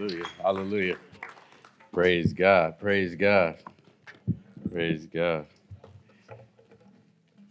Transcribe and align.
Hallelujah. 0.00 0.26
Hallelujah. 0.42 0.96
Praise 1.92 2.32
God. 2.32 2.78
Praise 2.78 3.14
God. 3.14 3.56
Praise 4.72 5.04
God. 5.04 5.44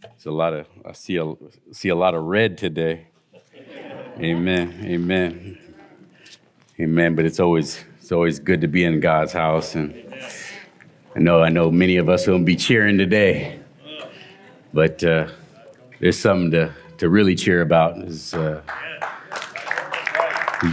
It's 0.02 0.26
a 0.26 0.32
lot 0.32 0.54
of 0.54 0.66
I 0.84 0.90
see 0.90 1.18
a 1.18 1.32
see 1.70 1.90
a 1.90 1.94
lot 1.94 2.16
of 2.16 2.24
red 2.24 2.58
today. 2.58 3.06
Amen. 4.18 4.80
Amen. 4.82 5.58
Amen. 6.80 7.14
But 7.14 7.24
it's 7.24 7.38
always 7.38 7.84
it's 8.00 8.10
always 8.10 8.40
good 8.40 8.62
to 8.62 8.66
be 8.66 8.82
in 8.82 8.98
God's 8.98 9.32
house 9.32 9.76
and 9.76 9.94
I 11.14 11.20
know 11.20 11.42
I 11.42 11.50
know 11.50 11.70
many 11.70 11.98
of 11.98 12.08
us 12.08 12.26
will 12.26 12.40
be 12.40 12.56
cheering 12.56 12.98
today. 12.98 13.60
But 14.74 15.04
uh, 15.04 15.28
there's 16.00 16.18
something 16.18 16.50
to, 16.50 16.74
to 16.98 17.10
really 17.10 17.36
cheer 17.36 17.62
about 17.62 17.96
is 17.98 18.34
uh, 18.34 18.60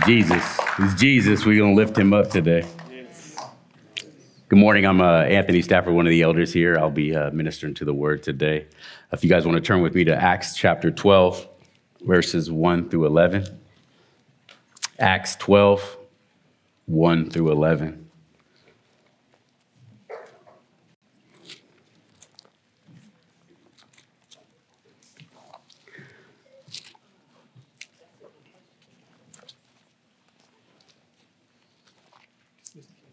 Jesus. 0.07 0.57
It's 0.79 0.93
Jesus. 0.93 1.43
We're 1.43 1.57
going 1.57 1.75
to 1.75 1.81
lift 1.81 1.97
him 1.97 2.13
up 2.13 2.29
today. 2.29 2.63
Good 4.47 4.59
morning. 4.59 4.85
I'm 4.85 5.01
uh, 5.01 5.21
Anthony 5.23 5.63
Stafford, 5.63 5.95
one 5.95 6.05
of 6.05 6.11
the 6.11 6.21
elders 6.21 6.53
here. 6.53 6.77
I'll 6.77 6.91
be 6.91 7.15
uh, 7.15 7.31
ministering 7.31 7.73
to 7.75 7.85
the 7.85 7.95
word 7.95 8.21
today. 8.21 8.67
If 9.11 9.23
you 9.23 9.29
guys 9.29 9.43
want 9.43 9.55
to 9.55 9.61
turn 9.61 9.81
with 9.81 9.95
me 9.95 10.03
to 10.03 10.15
Acts 10.15 10.55
chapter 10.55 10.91
12, 10.91 11.47
verses 12.01 12.51
1 12.51 12.91
through 12.91 13.07
11. 13.07 13.59
Acts 14.99 15.35
12, 15.37 15.97
1 16.85 17.29
through 17.31 17.51
11. 17.51 18.06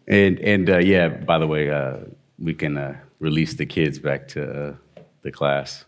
And 0.07 0.39
and 0.39 0.69
uh, 0.69 0.77
yeah, 0.77 1.07
by 1.07 1.39
the 1.39 1.47
way, 1.47 1.69
uh, 1.71 1.97
we 2.37 2.53
can 2.53 2.77
uh, 2.77 2.97
release 3.19 3.55
the 3.55 3.65
kids 3.65 3.97
back 3.97 4.27
to 4.29 4.67
uh, 4.67 4.75
the 5.23 5.31
class. 5.31 5.85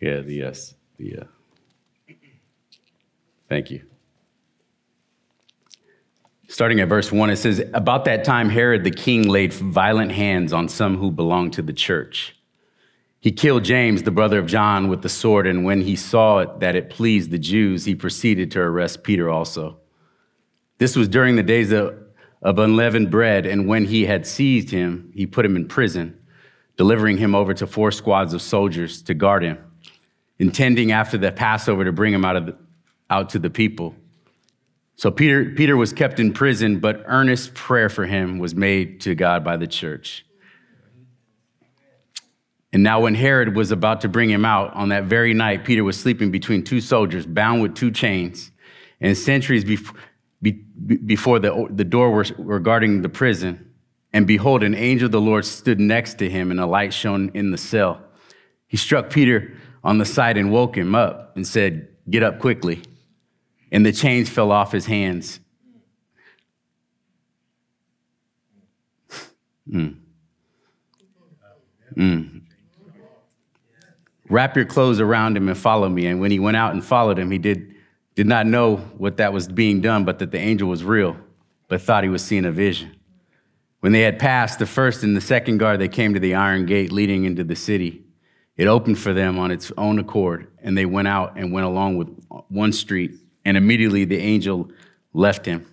Yeah, 0.00 0.20
the 0.20 0.34
yes, 0.34 0.74
the. 0.98 1.18
Uh, 1.18 1.24
thank 3.48 3.70
you. 3.70 3.82
Starting 6.46 6.78
at 6.78 6.88
verse 6.88 7.10
one, 7.10 7.30
it 7.30 7.36
says, 7.36 7.60
"About 7.72 8.04
that 8.04 8.24
time, 8.24 8.50
Herod 8.50 8.84
the 8.84 8.90
king 8.92 9.26
laid 9.28 9.52
violent 9.52 10.12
hands 10.12 10.52
on 10.52 10.68
some 10.68 10.98
who 10.98 11.10
belonged 11.10 11.54
to 11.54 11.62
the 11.62 11.72
church. 11.72 12.36
He 13.18 13.32
killed 13.32 13.64
James, 13.64 14.02
the 14.02 14.10
brother 14.10 14.38
of 14.38 14.46
John, 14.46 14.88
with 14.88 15.02
the 15.02 15.08
sword, 15.08 15.46
and 15.46 15.64
when 15.64 15.80
he 15.80 15.96
saw 15.96 16.40
it, 16.40 16.60
that 16.60 16.76
it 16.76 16.90
pleased 16.90 17.30
the 17.30 17.38
Jews, 17.38 17.86
he 17.86 17.94
proceeded 17.94 18.52
to 18.52 18.60
arrest 18.60 19.02
Peter 19.02 19.28
also." 19.28 19.78
This 20.78 20.94
was 20.94 21.08
during 21.08 21.36
the 21.36 21.42
days 21.42 21.72
of 21.72 22.03
of 22.44 22.58
unleavened 22.58 23.10
bread, 23.10 23.46
and 23.46 23.66
when 23.66 23.86
he 23.86 24.04
had 24.04 24.26
seized 24.26 24.70
him, 24.70 25.10
he 25.14 25.26
put 25.26 25.46
him 25.46 25.56
in 25.56 25.66
prison, 25.66 26.16
delivering 26.76 27.16
him 27.16 27.34
over 27.34 27.54
to 27.54 27.66
four 27.66 27.90
squads 27.90 28.34
of 28.34 28.42
soldiers 28.42 29.02
to 29.02 29.14
guard 29.14 29.42
him, 29.42 29.58
intending 30.38 30.92
after 30.92 31.16
the 31.16 31.32
Passover 31.32 31.84
to 31.84 31.92
bring 31.92 32.12
him 32.12 32.24
out, 32.24 32.36
of 32.36 32.46
the, 32.46 32.56
out 33.08 33.30
to 33.30 33.38
the 33.38 33.48
people. 33.48 33.94
So 34.96 35.10
Peter, 35.10 35.46
Peter 35.56 35.74
was 35.76 35.94
kept 35.94 36.20
in 36.20 36.34
prison, 36.34 36.80
but 36.80 37.02
earnest 37.06 37.54
prayer 37.54 37.88
for 37.88 38.04
him 38.04 38.38
was 38.38 38.54
made 38.54 39.00
to 39.00 39.14
God 39.14 39.42
by 39.42 39.56
the 39.56 39.66
church. 39.66 40.26
And 42.74 42.82
now, 42.82 43.00
when 43.00 43.14
Herod 43.14 43.54
was 43.56 43.70
about 43.70 44.00
to 44.02 44.08
bring 44.08 44.28
him 44.28 44.44
out, 44.44 44.74
on 44.74 44.88
that 44.88 45.04
very 45.04 45.32
night, 45.32 45.64
Peter 45.64 45.84
was 45.84 45.98
sleeping 45.98 46.30
between 46.32 46.64
two 46.64 46.80
soldiers, 46.80 47.24
bound 47.24 47.62
with 47.62 47.76
two 47.76 47.92
chains. 47.92 48.50
And 49.00 49.16
centuries 49.16 49.64
before 49.64 49.96
be, 50.44 50.52
before 50.96 51.38
the, 51.38 51.66
the 51.70 51.84
door 51.84 52.10
was 52.14 52.32
regarding 52.38 53.02
the 53.02 53.08
prison. 53.08 53.72
And 54.12 54.26
behold, 54.26 54.62
an 54.62 54.74
angel 54.74 55.06
of 55.06 55.12
the 55.12 55.20
Lord 55.20 55.44
stood 55.44 55.80
next 55.80 56.18
to 56.18 56.30
him, 56.30 56.50
and 56.50 56.60
a 56.60 56.66
light 56.66 56.94
shone 56.94 57.30
in 57.34 57.50
the 57.50 57.58
cell. 57.58 58.00
He 58.68 58.76
struck 58.76 59.10
Peter 59.10 59.56
on 59.82 59.98
the 59.98 60.04
side 60.04 60.36
and 60.36 60.52
woke 60.52 60.76
him 60.76 60.94
up 60.94 61.36
and 61.36 61.46
said, 61.46 61.88
Get 62.08 62.22
up 62.22 62.38
quickly. 62.38 62.82
And 63.72 63.84
the 63.84 63.92
chains 63.92 64.28
fell 64.28 64.52
off 64.52 64.70
his 64.70 64.86
hands. 64.86 65.40
Mm. 69.68 69.96
Mm. 71.96 72.42
Wrap 74.28 74.54
your 74.54 74.66
clothes 74.66 75.00
around 75.00 75.36
him 75.36 75.48
and 75.48 75.56
follow 75.56 75.88
me. 75.88 76.06
And 76.06 76.20
when 76.20 76.30
he 76.30 76.38
went 76.38 76.56
out 76.56 76.74
and 76.74 76.84
followed 76.84 77.18
him, 77.18 77.30
he 77.30 77.38
did 77.38 77.73
did 78.14 78.26
not 78.26 78.46
know 78.46 78.76
what 78.76 79.16
that 79.16 79.32
was 79.32 79.48
being 79.48 79.80
done, 79.80 80.04
but 80.04 80.18
that 80.20 80.30
the 80.30 80.38
angel 80.38 80.68
was 80.68 80.84
real, 80.84 81.16
but 81.68 81.82
thought 81.82 82.04
he 82.04 82.10
was 82.10 82.24
seeing 82.24 82.44
a 82.44 82.52
vision. 82.52 82.94
When 83.80 83.92
they 83.92 84.02
had 84.02 84.18
passed 84.18 84.58
the 84.58 84.66
first 84.66 85.02
and 85.02 85.16
the 85.16 85.20
second 85.20 85.58
guard, 85.58 85.80
they 85.80 85.88
came 85.88 86.14
to 86.14 86.20
the 86.20 86.34
iron 86.34 86.64
gate 86.64 86.92
leading 86.92 87.24
into 87.24 87.44
the 87.44 87.56
city. 87.56 88.02
It 88.56 88.66
opened 88.66 88.98
for 88.98 89.12
them 89.12 89.38
on 89.38 89.50
its 89.50 89.72
own 89.76 89.98
accord, 89.98 90.46
and 90.62 90.78
they 90.78 90.86
went 90.86 91.08
out 91.08 91.36
and 91.36 91.52
went 91.52 91.66
along 91.66 91.96
with 91.96 92.08
one 92.48 92.72
street, 92.72 93.12
and 93.44 93.56
immediately 93.56 94.04
the 94.04 94.18
angel 94.18 94.70
left 95.12 95.44
him. 95.44 95.66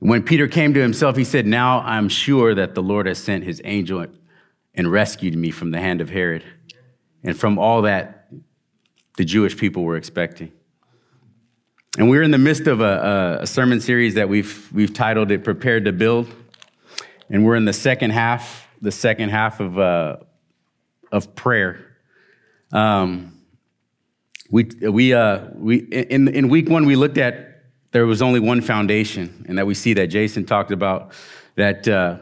When 0.00 0.22
Peter 0.22 0.46
came 0.46 0.74
to 0.74 0.80
himself, 0.80 1.16
he 1.16 1.24
said, 1.24 1.46
Now 1.46 1.80
I'm 1.80 2.08
sure 2.08 2.54
that 2.54 2.74
the 2.74 2.82
Lord 2.82 3.06
has 3.06 3.18
sent 3.18 3.44
his 3.44 3.60
angel 3.64 4.06
and 4.74 4.92
rescued 4.92 5.36
me 5.36 5.50
from 5.50 5.70
the 5.70 5.80
hand 5.80 6.00
of 6.00 6.10
Herod 6.10 6.44
and 7.24 7.36
from 7.36 7.58
all 7.58 7.82
that 7.82 8.28
the 9.16 9.24
Jewish 9.24 9.56
people 9.56 9.82
were 9.82 9.96
expecting. 9.96 10.52
And 11.96 12.10
we're 12.10 12.22
in 12.22 12.30
the 12.30 12.38
midst 12.38 12.66
of 12.66 12.80
a, 12.80 13.38
a, 13.40 13.46
sermon 13.46 13.80
series 13.80 14.14
that 14.14 14.28
we've, 14.28 14.70
we've 14.72 14.92
titled 14.92 15.30
it 15.30 15.42
Prepared 15.42 15.86
to 15.86 15.92
Build. 15.92 16.32
And 17.30 17.44
we're 17.44 17.56
in 17.56 17.64
the 17.64 17.72
second 17.72 18.10
half, 18.10 18.68
the 18.82 18.92
second 18.92 19.30
half 19.30 19.60
of, 19.60 19.78
uh, 19.78 20.18
of 21.10 21.34
prayer. 21.34 21.96
Um, 22.72 23.40
we, 24.50 24.64
we, 24.82 25.14
uh, 25.14 25.46
we, 25.54 25.78
in, 25.78 26.28
in 26.28 26.48
week 26.48 26.68
one, 26.68 26.84
we 26.84 26.94
looked 26.94 27.18
at 27.18 27.64
there 27.90 28.06
was 28.06 28.20
only 28.20 28.40
one 28.40 28.60
foundation, 28.60 29.46
and 29.48 29.56
that 29.56 29.66
we 29.66 29.74
see 29.74 29.94
that 29.94 30.08
Jason 30.08 30.44
talked 30.44 30.70
about 30.70 31.12
that, 31.54 31.88
uh, 31.88 32.18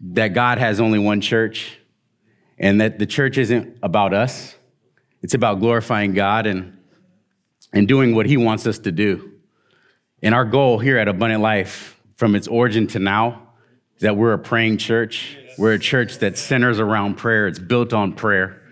that 0.00 0.28
God 0.28 0.58
has 0.58 0.80
only 0.80 0.98
one 0.98 1.20
church, 1.22 1.78
and 2.58 2.80
that 2.80 2.98
the 2.98 3.06
church 3.06 3.38
isn't 3.38 3.78
about 3.82 4.12
us, 4.12 4.54
it's 5.22 5.34
about 5.34 5.60
glorifying 5.60 6.12
God 6.12 6.46
and 6.46 6.76
and 7.72 7.88
doing 7.88 8.14
what 8.14 8.26
He 8.26 8.36
wants 8.36 8.66
us 8.66 8.78
to 8.80 8.92
do. 8.92 9.32
And 10.22 10.34
our 10.34 10.44
goal 10.44 10.78
here 10.78 10.98
at 10.98 11.08
Abundant 11.08 11.42
Life, 11.42 12.00
from 12.16 12.34
its 12.34 12.46
origin 12.46 12.86
to 12.88 12.98
now, 12.98 13.48
is 13.96 14.02
that 14.02 14.16
we're 14.16 14.32
a 14.32 14.38
praying 14.38 14.78
church. 14.78 15.36
We're 15.58 15.72
a 15.72 15.78
church 15.78 16.18
that 16.18 16.38
centers 16.38 16.78
around 16.78 17.16
prayer, 17.16 17.46
it's 17.46 17.58
built 17.58 17.92
on 17.92 18.12
prayer. 18.12 18.62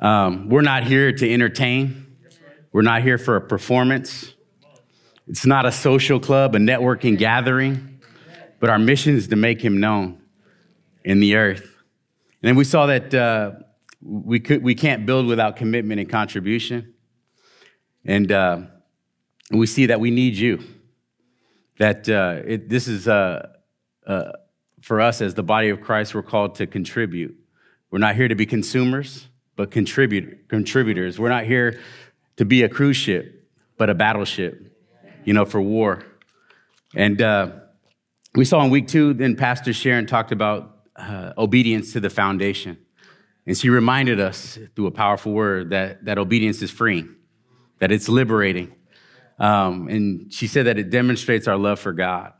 Um, 0.00 0.48
we're 0.48 0.62
not 0.62 0.84
here 0.84 1.12
to 1.12 1.32
entertain, 1.32 2.16
we're 2.72 2.82
not 2.82 3.02
here 3.02 3.18
for 3.18 3.36
a 3.36 3.40
performance. 3.40 4.32
It's 5.28 5.46
not 5.46 5.66
a 5.66 5.72
social 5.72 6.20
club, 6.20 6.54
a 6.54 6.58
networking 6.58 7.18
gathering, 7.18 8.00
but 8.60 8.70
our 8.70 8.78
mission 8.78 9.16
is 9.16 9.28
to 9.28 9.36
make 9.36 9.60
Him 9.60 9.80
known 9.80 10.20
in 11.04 11.20
the 11.20 11.36
earth. 11.36 11.62
And 11.62 12.48
then 12.50 12.56
we 12.56 12.64
saw 12.64 12.86
that 12.86 13.12
uh, 13.14 13.52
we, 14.02 14.38
could, 14.38 14.62
we 14.62 14.74
can't 14.74 15.04
build 15.04 15.26
without 15.26 15.56
commitment 15.56 16.00
and 16.00 16.08
contribution. 16.08 16.94
And 18.06 18.30
uh, 18.30 18.60
we 19.50 19.66
see 19.66 19.86
that 19.86 20.00
we 20.00 20.10
need 20.10 20.36
you. 20.36 20.62
That 21.78 22.08
uh, 22.08 22.40
it, 22.46 22.68
this 22.68 22.86
is 22.86 23.08
uh, 23.08 23.48
uh, 24.06 24.32
for 24.80 25.00
us 25.00 25.20
as 25.20 25.34
the 25.34 25.42
body 25.42 25.68
of 25.68 25.80
Christ, 25.80 26.14
we're 26.14 26.22
called 26.22 26.54
to 26.56 26.66
contribute. 26.66 27.36
We're 27.90 27.98
not 27.98 28.14
here 28.14 28.28
to 28.28 28.34
be 28.34 28.46
consumers, 28.46 29.26
but 29.56 29.70
contribute, 29.70 30.48
contributors. 30.48 31.18
We're 31.18 31.28
not 31.28 31.44
here 31.44 31.80
to 32.36 32.44
be 32.44 32.62
a 32.62 32.68
cruise 32.68 32.96
ship, 32.96 33.48
but 33.76 33.90
a 33.90 33.94
battleship, 33.94 34.72
you 35.24 35.34
know, 35.34 35.44
for 35.44 35.60
war. 35.60 36.04
And 36.94 37.20
uh, 37.20 37.50
we 38.34 38.44
saw 38.44 38.64
in 38.64 38.70
week 38.70 38.86
two, 38.86 39.14
then 39.14 39.34
Pastor 39.34 39.72
Sharon 39.72 40.06
talked 40.06 40.30
about 40.30 40.78
uh, 40.94 41.32
obedience 41.36 41.92
to 41.94 42.00
the 42.00 42.10
foundation. 42.10 42.78
And 43.46 43.56
she 43.56 43.68
reminded 43.68 44.20
us 44.20 44.58
through 44.74 44.86
a 44.86 44.90
powerful 44.90 45.32
word 45.32 45.70
that, 45.70 46.04
that 46.04 46.18
obedience 46.18 46.62
is 46.62 46.70
freeing 46.70 47.16
that 47.78 47.92
it's 47.92 48.08
liberating. 48.08 48.74
Um, 49.38 49.88
and 49.88 50.32
she 50.32 50.46
said 50.46 50.66
that 50.66 50.78
it 50.78 50.90
demonstrates 50.90 51.46
our 51.46 51.56
love 51.56 51.78
for 51.78 51.92
God, 51.92 52.32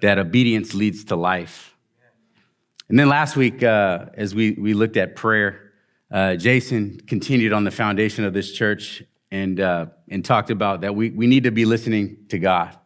that 0.00 0.18
obedience 0.18 0.74
leads 0.74 1.04
to 1.06 1.16
life. 1.16 1.76
And 2.88 2.98
then 2.98 3.08
last 3.08 3.36
week, 3.36 3.62
uh, 3.62 4.06
as 4.14 4.34
we, 4.34 4.52
we 4.52 4.74
looked 4.74 4.96
at 4.96 5.16
prayer, 5.16 5.72
uh, 6.10 6.36
Jason 6.36 7.00
continued 7.06 7.52
on 7.52 7.64
the 7.64 7.70
foundation 7.70 8.24
of 8.24 8.32
this 8.32 8.52
church 8.52 9.02
and, 9.30 9.58
uh, 9.58 9.86
and 10.08 10.24
talked 10.24 10.50
about 10.50 10.82
that 10.82 10.94
we, 10.94 11.10
we 11.10 11.26
need 11.26 11.44
to 11.44 11.50
be 11.50 11.64
listening 11.64 12.18
to 12.28 12.38
God. 12.38 12.76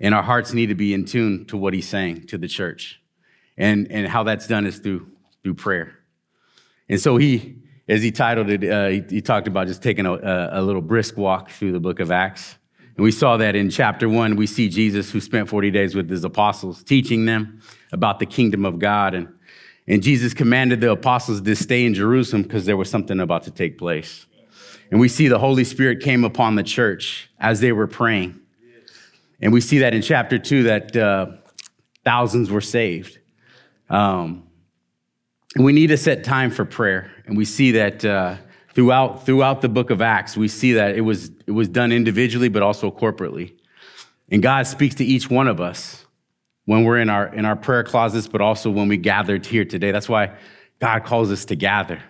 And 0.00 0.14
our 0.14 0.22
hearts 0.22 0.52
need 0.52 0.66
to 0.66 0.74
be 0.74 0.94
in 0.94 1.04
tune 1.04 1.44
to 1.46 1.56
what 1.56 1.74
he's 1.74 1.88
saying 1.88 2.28
to 2.28 2.38
the 2.38 2.48
church. 2.48 3.00
And, 3.56 3.90
and 3.90 4.06
how 4.06 4.22
that's 4.22 4.46
done 4.46 4.66
is 4.66 4.78
through, 4.78 5.08
through 5.42 5.54
prayer. 5.54 5.98
And 6.88 7.00
so 7.00 7.16
he, 7.16 7.58
as 7.88 8.02
he 8.02 8.10
titled 8.10 8.50
it, 8.50 8.70
uh, 8.70 8.88
he, 8.88 9.04
he, 9.08 9.20
talked 9.22 9.48
about 9.48 9.66
just 9.66 9.82
taking 9.82 10.04
a, 10.04 10.12
a, 10.52 10.62
little 10.62 10.82
brisk 10.82 11.16
walk 11.16 11.50
through 11.50 11.72
the 11.72 11.80
book 11.80 12.00
of 12.00 12.10
Acts. 12.10 12.56
And 12.96 13.04
we 13.04 13.10
saw 13.10 13.36
that 13.38 13.56
in 13.56 13.70
chapter 13.70 14.08
one. 14.08 14.36
We 14.36 14.46
see 14.46 14.68
Jesus 14.68 15.10
who 15.10 15.20
spent 15.20 15.48
40 15.48 15.70
days 15.70 15.94
with 15.94 16.10
his 16.10 16.24
apostles, 16.24 16.82
teaching 16.82 17.24
them 17.24 17.60
about 17.92 18.18
the 18.18 18.26
kingdom 18.26 18.66
of 18.66 18.78
God. 18.78 19.14
And, 19.14 19.28
and 19.86 20.02
Jesus 20.02 20.34
commanded 20.34 20.80
the 20.80 20.90
apostles 20.90 21.40
to 21.40 21.56
stay 21.56 21.86
in 21.86 21.94
Jerusalem 21.94 22.42
because 22.42 22.66
there 22.66 22.76
was 22.76 22.90
something 22.90 23.20
about 23.20 23.44
to 23.44 23.50
take 23.50 23.78
place. 23.78 24.26
And 24.90 25.00
we 25.00 25.08
see 25.08 25.28
the 25.28 25.38
Holy 25.38 25.64
Spirit 25.64 26.00
came 26.00 26.24
upon 26.24 26.56
the 26.56 26.62
church 26.62 27.30
as 27.38 27.60
they 27.60 27.72
were 27.72 27.86
praying. 27.86 28.40
And 29.40 29.52
we 29.52 29.60
see 29.60 29.78
that 29.78 29.94
in 29.94 30.02
chapter 30.02 30.38
two 30.38 30.64
that 30.64 30.96
uh, 30.96 31.26
thousands 32.04 32.50
were 32.50 32.60
saved. 32.60 33.18
Um, 33.88 34.47
we 35.56 35.72
need 35.72 35.88
to 35.88 35.96
set 35.96 36.24
time 36.24 36.50
for 36.50 36.64
prayer. 36.64 37.10
And 37.26 37.36
we 37.36 37.44
see 37.44 37.72
that 37.72 38.04
uh, 38.04 38.36
throughout, 38.74 39.24
throughout 39.24 39.62
the 39.62 39.68
book 39.68 39.90
of 39.90 40.02
Acts, 40.02 40.36
we 40.36 40.48
see 40.48 40.74
that 40.74 40.96
it 40.96 41.00
was, 41.00 41.30
it 41.46 41.52
was 41.52 41.68
done 41.68 41.92
individually, 41.92 42.48
but 42.48 42.62
also 42.62 42.90
corporately. 42.90 43.54
And 44.30 44.42
God 44.42 44.66
speaks 44.66 44.94
to 44.96 45.04
each 45.04 45.30
one 45.30 45.48
of 45.48 45.60
us 45.60 46.04
when 46.66 46.84
we're 46.84 46.98
in 46.98 47.08
our, 47.08 47.32
in 47.34 47.46
our 47.46 47.56
prayer 47.56 47.82
closets, 47.82 48.28
but 48.28 48.40
also 48.42 48.70
when 48.70 48.88
we 48.88 48.98
gathered 48.98 49.46
here 49.46 49.64
today. 49.64 49.90
That's 49.90 50.08
why 50.08 50.36
God 50.80 51.04
calls 51.04 51.30
us 51.30 51.46
to 51.46 51.56
gather. 51.56 52.02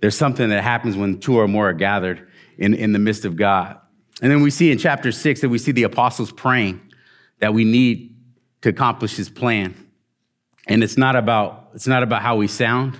There's 0.00 0.16
something 0.16 0.50
that 0.50 0.62
happens 0.62 0.96
when 0.96 1.20
two 1.20 1.38
or 1.38 1.48
more 1.48 1.70
are 1.70 1.74
gathered 1.74 2.28
in, 2.58 2.74
in 2.74 2.92
the 2.92 2.98
midst 2.98 3.24
of 3.24 3.36
God. 3.36 3.80
And 4.20 4.30
then 4.30 4.42
we 4.42 4.50
see 4.50 4.70
in 4.70 4.78
chapter 4.78 5.10
six 5.10 5.40
that 5.40 5.48
we 5.48 5.58
see 5.58 5.72
the 5.72 5.84
apostles 5.84 6.30
praying 6.30 6.80
that 7.40 7.54
we 7.54 7.64
need 7.64 8.14
to 8.60 8.68
accomplish 8.68 9.16
his 9.16 9.28
plan. 9.28 9.74
And 10.66 10.82
it's 10.82 10.96
not 10.96 11.16
about, 11.16 11.70
it's 11.74 11.86
not 11.86 12.02
about 12.02 12.22
how 12.22 12.36
we 12.36 12.48
sound, 12.48 12.98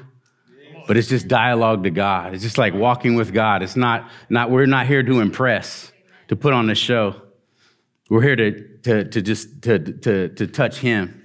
but 0.86 0.96
it's 0.96 1.08
just 1.08 1.28
dialogue 1.28 1.84
to 1.84 1.90
God. 1.90 2.34
It's 2.34 2.42
just 2.42 2.58
like 2.58 2.74
walking 2.74 3.14
with 3.14 3.32
God. 3.32 3.62
It's 3.62 3.76
not, 3.76 4.10
not 4.28 4.50
we're 4.50 4.66
not 4.66 4.86
here 4.86 5.02
to 5.02 5.20
impress, 5.20 5.92
to 6.28 6.36
put 6.36 6.52
on 6.52 6.68
a 6.68 6.74
show. 6.74 7.22
We're 8.10 8.22
here 8.22 8.36
to, 8.36 8.78
to, 8.78 9.04
to 9.04 9.22
just 9.22 9.62
to, 9.62 9.78
to, 9.78 10.28
to 10.28 10.46
touch 10.46 10.78
him. 10.78 11.24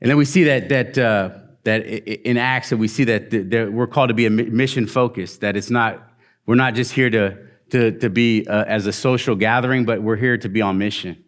And 0.00 0.10
then 0.10 0.18
we 0.18 0.26
see 0.26 0.44
that, 0.44 0.68
that 0.68 0.98
uh, 0.98 1.30
that 1.66 1.84
in 1.84 2.36
Acts 2.36 2.70
that 2.70 2.76
we 2.76 2.86
see 2.86 3.04
that, 3.04 3.30
that 3.30 3.72
we're 3.72 3.88
called 3.88 4.08
to 4.08 4.14
be 4.14 4.26
a 4.26 4.30
mission 4.30 4.86
focused, 4.86 5.40
that 5.40 5.56
it's 5.56 5.68
not, 5.68 6.12
we're 6.46 6.54
not 6.54 6.74
just 6.74 6.92
here 6.92 7.10
to, 7.10 7.36
to, 7.70 7.90
to 7.98 8.08
be 8.08 8.46
uh, 8.46 8.64
as 8.66 8.86
a 8.86 8.92
social 8.92 9.34
gathering, 9.34 9.84
but 9.84 10.00
we're 10.00 10.16
here 10.16 10.38
to 10.38 10.48
be 10.48 10.62
on 10.62 10.78
mission. 10.78 11.24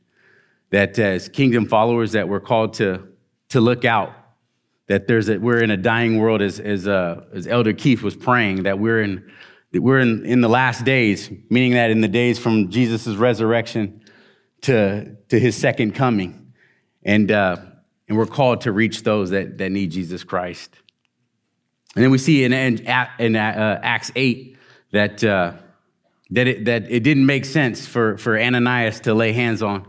That 0.71 0.97
as 0.99 1.29
kingdom 1.29 1.67
followers, 1.67 2.13
that 2.13 2.29
we're 2.29 2.39
called 2.41 2.75
to, 2.75 3.08
to 3.51 3.61
look 3.61 3.85
out. 3.85 4.13
That 4.87 5.07
there's 5.07 5.29
a, 5.29 5.39
we're 5.39 5.63
in 5.63 5.71
a 5.71 5.77
dying 5.77 6.19
world, 6.19 6.41
as, 6.41 6.59
as, 6.61 6.89
uh, 6.89 7.25
as 7.35 7.47
Elder 7.47 7.73
Keith 7.73 8.03
was 8.03 8.17
praying, 8.17 8.63
that 8.63 8.79
we're 8.79 9.03
in, 9.03 9.31
that 9.73 9.83
we're 9.83 9.99
in, 9.99 10.25
in 10.25 10.41
the 10.41 10.49
last 10.49 10.85
days, 10.85 11.31
meaning 11.51 11.73
that 11.73 11.91
in 11.91 12.01
the 12.01 12.09
days 12.09 12.39
from 12.39 12.71
Jesus' 12.71 13.07
resurrection 13.09 14.01
to, 14.63 15.17
to 15.29 15.39
his 15.39 15.57
second 15.57 15.95
coming. 15.95 16.53
And, 17.03 17.31
uh, 17.31 17.57
and 18.09 18.17
we're 18.17 18.27
called 18.27 18.63
to 18.63 18.73
reach 18.73 19.03
those 19.03 19.31
that, 19.31 19.59
that 19.59 19.71
need 19.71 19.91
Jesus 19.91 20.25
Christ. 20.25 20.75
And 21.95 22.05
then 22.05 22.11
we 22.11 22.19
see 22.19 22.45
in, 22.45 22.53
in, 22.53 22.87
in 23.19 23.37
uh, 23.37 23.81
Acts 23.83 24.11
8 24.15 24.57
that, 24.93 25.23
uh, 25.25 25.53
that, 26.31 26.47
it, 26.47 26.65
that 26.65 26.91
it 26.91 27.01
didn't 27.01 27.27
make 27.27 27.45
sense 27.45 27.87
for, 27.87 28.17
for 28.19 28.39
Ananias 28.39 29.01
to 29.01 29.15
lay 29.15 29.33
hands 29.33 29.63
on, 29.63 29.87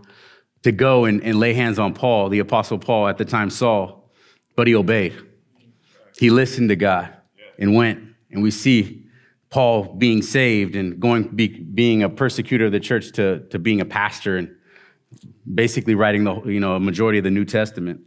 to 0.64 0.72
go 0.72 1.06
and, 1.06 1.24
and 1.24 1.40
lay 1.40 1.54
hands 1.54 1.80
on 1.80 1.94
Paul, 1.94 2.30
the 2.30 2.40
Apostle 2.40 2.78
Paul 2.78 3.08
at 3.08 3.18
the 3.18 3.26
time, 3.26 3.50
Saul, 3.50 4.12
but 4.56 4.68
he 4.68 4.76
obeyed. 4.76 5.16
He 6.18 6.30
listened 6.30 6.70
to 6.70 6.76
God 6.76 7.14
and 7.58 7.74
went. 7.76 8.04
And 8.32 8.44
we 8.44 8.52
see 8.52 9.06
Paul 9.50 9.96
being 9.96 10.22
saved 10.22 10.76
and 10.76 11.00
going 11.00 11.24
be, 11.30 11.48
being 11.48 12.04
a 12.04 12.10
persecutor 12.10 12.66
of 12.66 12.72
the 12.72 12.80
church 12.80 13.12
to, 13.14 13.40
to 13.50 13.60
being 13.60 13.82
a 13.82 13.86
pastor 13.86 14.38
and 14.38 14.56
basically 15.52 15.96
writing 15.96 16.24
the 16.24 16.42
you 16.44 16.60
know 16.60 16.76
a 16.76 16.80
majority 16.80 17.18
of 17.18 17.24
the 17.24 17.32
New 17.32 17.46
Testament. 17.46 18.02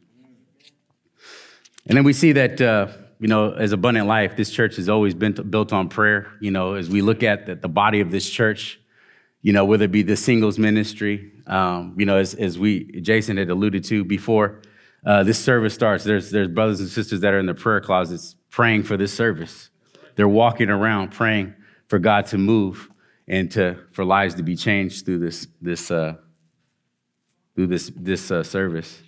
And 1.86 1.96
then 1.96 2.04
we 2.04 2.12
see 2.12 2.32
that, 2.32 2.60
uh, 2.60 2.88
you 3.18 3.26
know, 3.26 3.52
as 3.52 3.72
Abundant 3.72 4.06
Life, 4.06 4.36
this 4.36 4.50
church 4.50 4.76
has 4.76 4.88
always 4.88 5.14
been 5.14 5.32
built 5.32 5.72
on 5.72 5.88
prayer. 5.88 6.32
You 6.40 6.52
know, 6.52 6.74
as 6.74 6.88
we 6.88 7.02
look 7.02 7.22
at 7.22 7.46
the, 7.46 7.56
the, 7.56 7.68
body 7.68 8.00
of 8.00 8.12
this 8.12 8.28
church, 8.28 8.80
you 9.42 9.52
know, 9.52 9.64
whether 9.64 9.84
it 9.84 9.92
be 9.92 10.02
the 10.02 10.16
singles 10.16 10.58
ministry, 10.58 11.32
um, 11.48 11.94
you 11.98 12.06
know, 12.06 12.16
as, 12.16 12.34
as 12.34 12.58
we, 12.58 12.84
Jason 13.00 13.36
had 13.36 13.50
alluded 13.50 13.84
to 13.84 14.04
before 14.04 14.62
uh, 15.04 15.24
this 15.24 15.38
service 15.38 15.74
starts, 15.74 16.04
there's, 16.04 16.30
there's 16.30 16.48
brothers 16.48 16.80
and 16.80 16.88
sisters 16.88 17.20
that 17.20 17.34
are 17.34 17.40
in 17.40 17.46
the 17.46 17.54
prayer 17.54 17.80
closets 17.80 18.36
praying 18.50 18.84
for 18.84 18.96
this 18.96 19.12
service. 19.12 19.68
They're 20.14 20.28
walking 20.28 20.70
around 20.70 21.10
praying 21.10 21.54
for 21.88 21.98
God 21.98 22.26
to 22.26 22.38
move 22.38 22.88
and 23.26 23.50
to, 23.52 23.78
for 23.90 24.04
lives 24.04 24.36
to 24.36 24.44
be 24.44 24.54
changed 24.54 25.04
through 25.04 25.18
this, 25.18 25.48
this, 25.60 25.90
uh, 25.90 26.14
through 27.56 27.66
this, 27.66 27.90
this 27.96 28.30
uh, 28.30 28.44
service. 28.44 29.02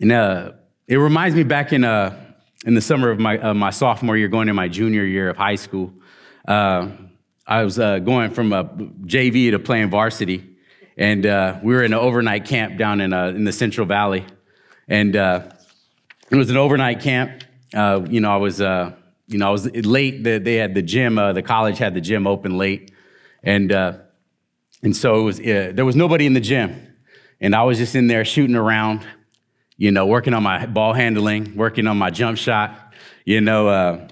And 0.00 0.10
uh, 0.10 0.52
it 0.88 0.96
reminds 0.96 1.36
me 1.36 1.44
back 1.44 1.72
in, 1.72 1.84
uh, 1.84 2.18
in 2.66 2.74
the 2.74 2.80
summer 2.80 3.10
of 3.10 3.20
my, 3.20 3.38
uh, 3.38 3.54
my 3.54 3.70
sophomore 3.70 4.16
year, 4.16 4.26
going 4.26 4.48
in 4.48 4.56
my 4.56 4.66
junior 4.66 5.04
year 5.04 5.28
of 5.30 5.36
high 5.36 5.54
school. 5.54 5.92
Uh, 6.46 6.88
I 7.46 7.64
was 7.64 7.78
uh, 7.78 7.98
going 7.98 8.30
from 8.30 8.52
a 8.52 8.64
JV 8.64 9.50
to 9.50 9.58
playing 9.58 9.90
varsity, 9.90 10.56
and 10.96 11.26
uh, 11.26 11.58
we 11.62 11.74
were 11.74 11.82
in 11.82 11.92
an 11.92 11.98
overnight 11.98 12.44
camp 12.44 12.78
down 12.78 13.00
in, 13.00 13.12
in 13.12 13.44
the 13.44 13.52
Central 13.52 13.86
Valley. 13.86 14.24
And 14.88 15.14
it 15.14 16.36
was 16.36 16.50
an 16.50 16.56
overnight 16.56 17.00
camp. 17.00 17.44
you 17.72 18.20
know, 18.20 18.32
I 18.32 18.36
was, 18.36 18.60
you 18.60 19.38
know, 19.38 19.48
I 19.48 19.50
was 19.50 19.66
late. 19.74 20.22
They 20.22 20.54
had 20.56 20.74
the 20.74 20.82
gym, 20.82 21.16
the 21.16 21.42
college 21.44 21.78
had 21.78 21.94
the 21.94 22.00
gym 22.00 22.26
open 22.26 22.58
late. 22.58 22.92
And, 23.42 23.72
and 23.72 24.96
so 24.96 25.22
was, 25.22 25.38
there 25.38 25.84
was 25.84 25.96
nobody 25.96 26.26
in 26.26 26.34
the 26.34 26.40
gym. 26.40 26.94
And 27.40 27.56
I 27.56 27.62
was 27.64 27.78
just 27.78 27.94
in 27.94 28.06
there 28.06 28.24
shooting 28.24 28.56
around 28.56 29.04
you 29.82 29.90
know, 29.90 30.06
working 30.06 30.32
on 30.32 30.44
my 30.44 30.64
ball 30.66 30.92
handling, 30.92 31.56
working 31.56 31.88
on 31.88 31.98
my 31.98 32.08
jump 32.08 32.38
shot, 32.38 32.94
you 33.24 33.40
know, 33.40 33.66
uh, 33.66 33.72
uh, 33.72 34.08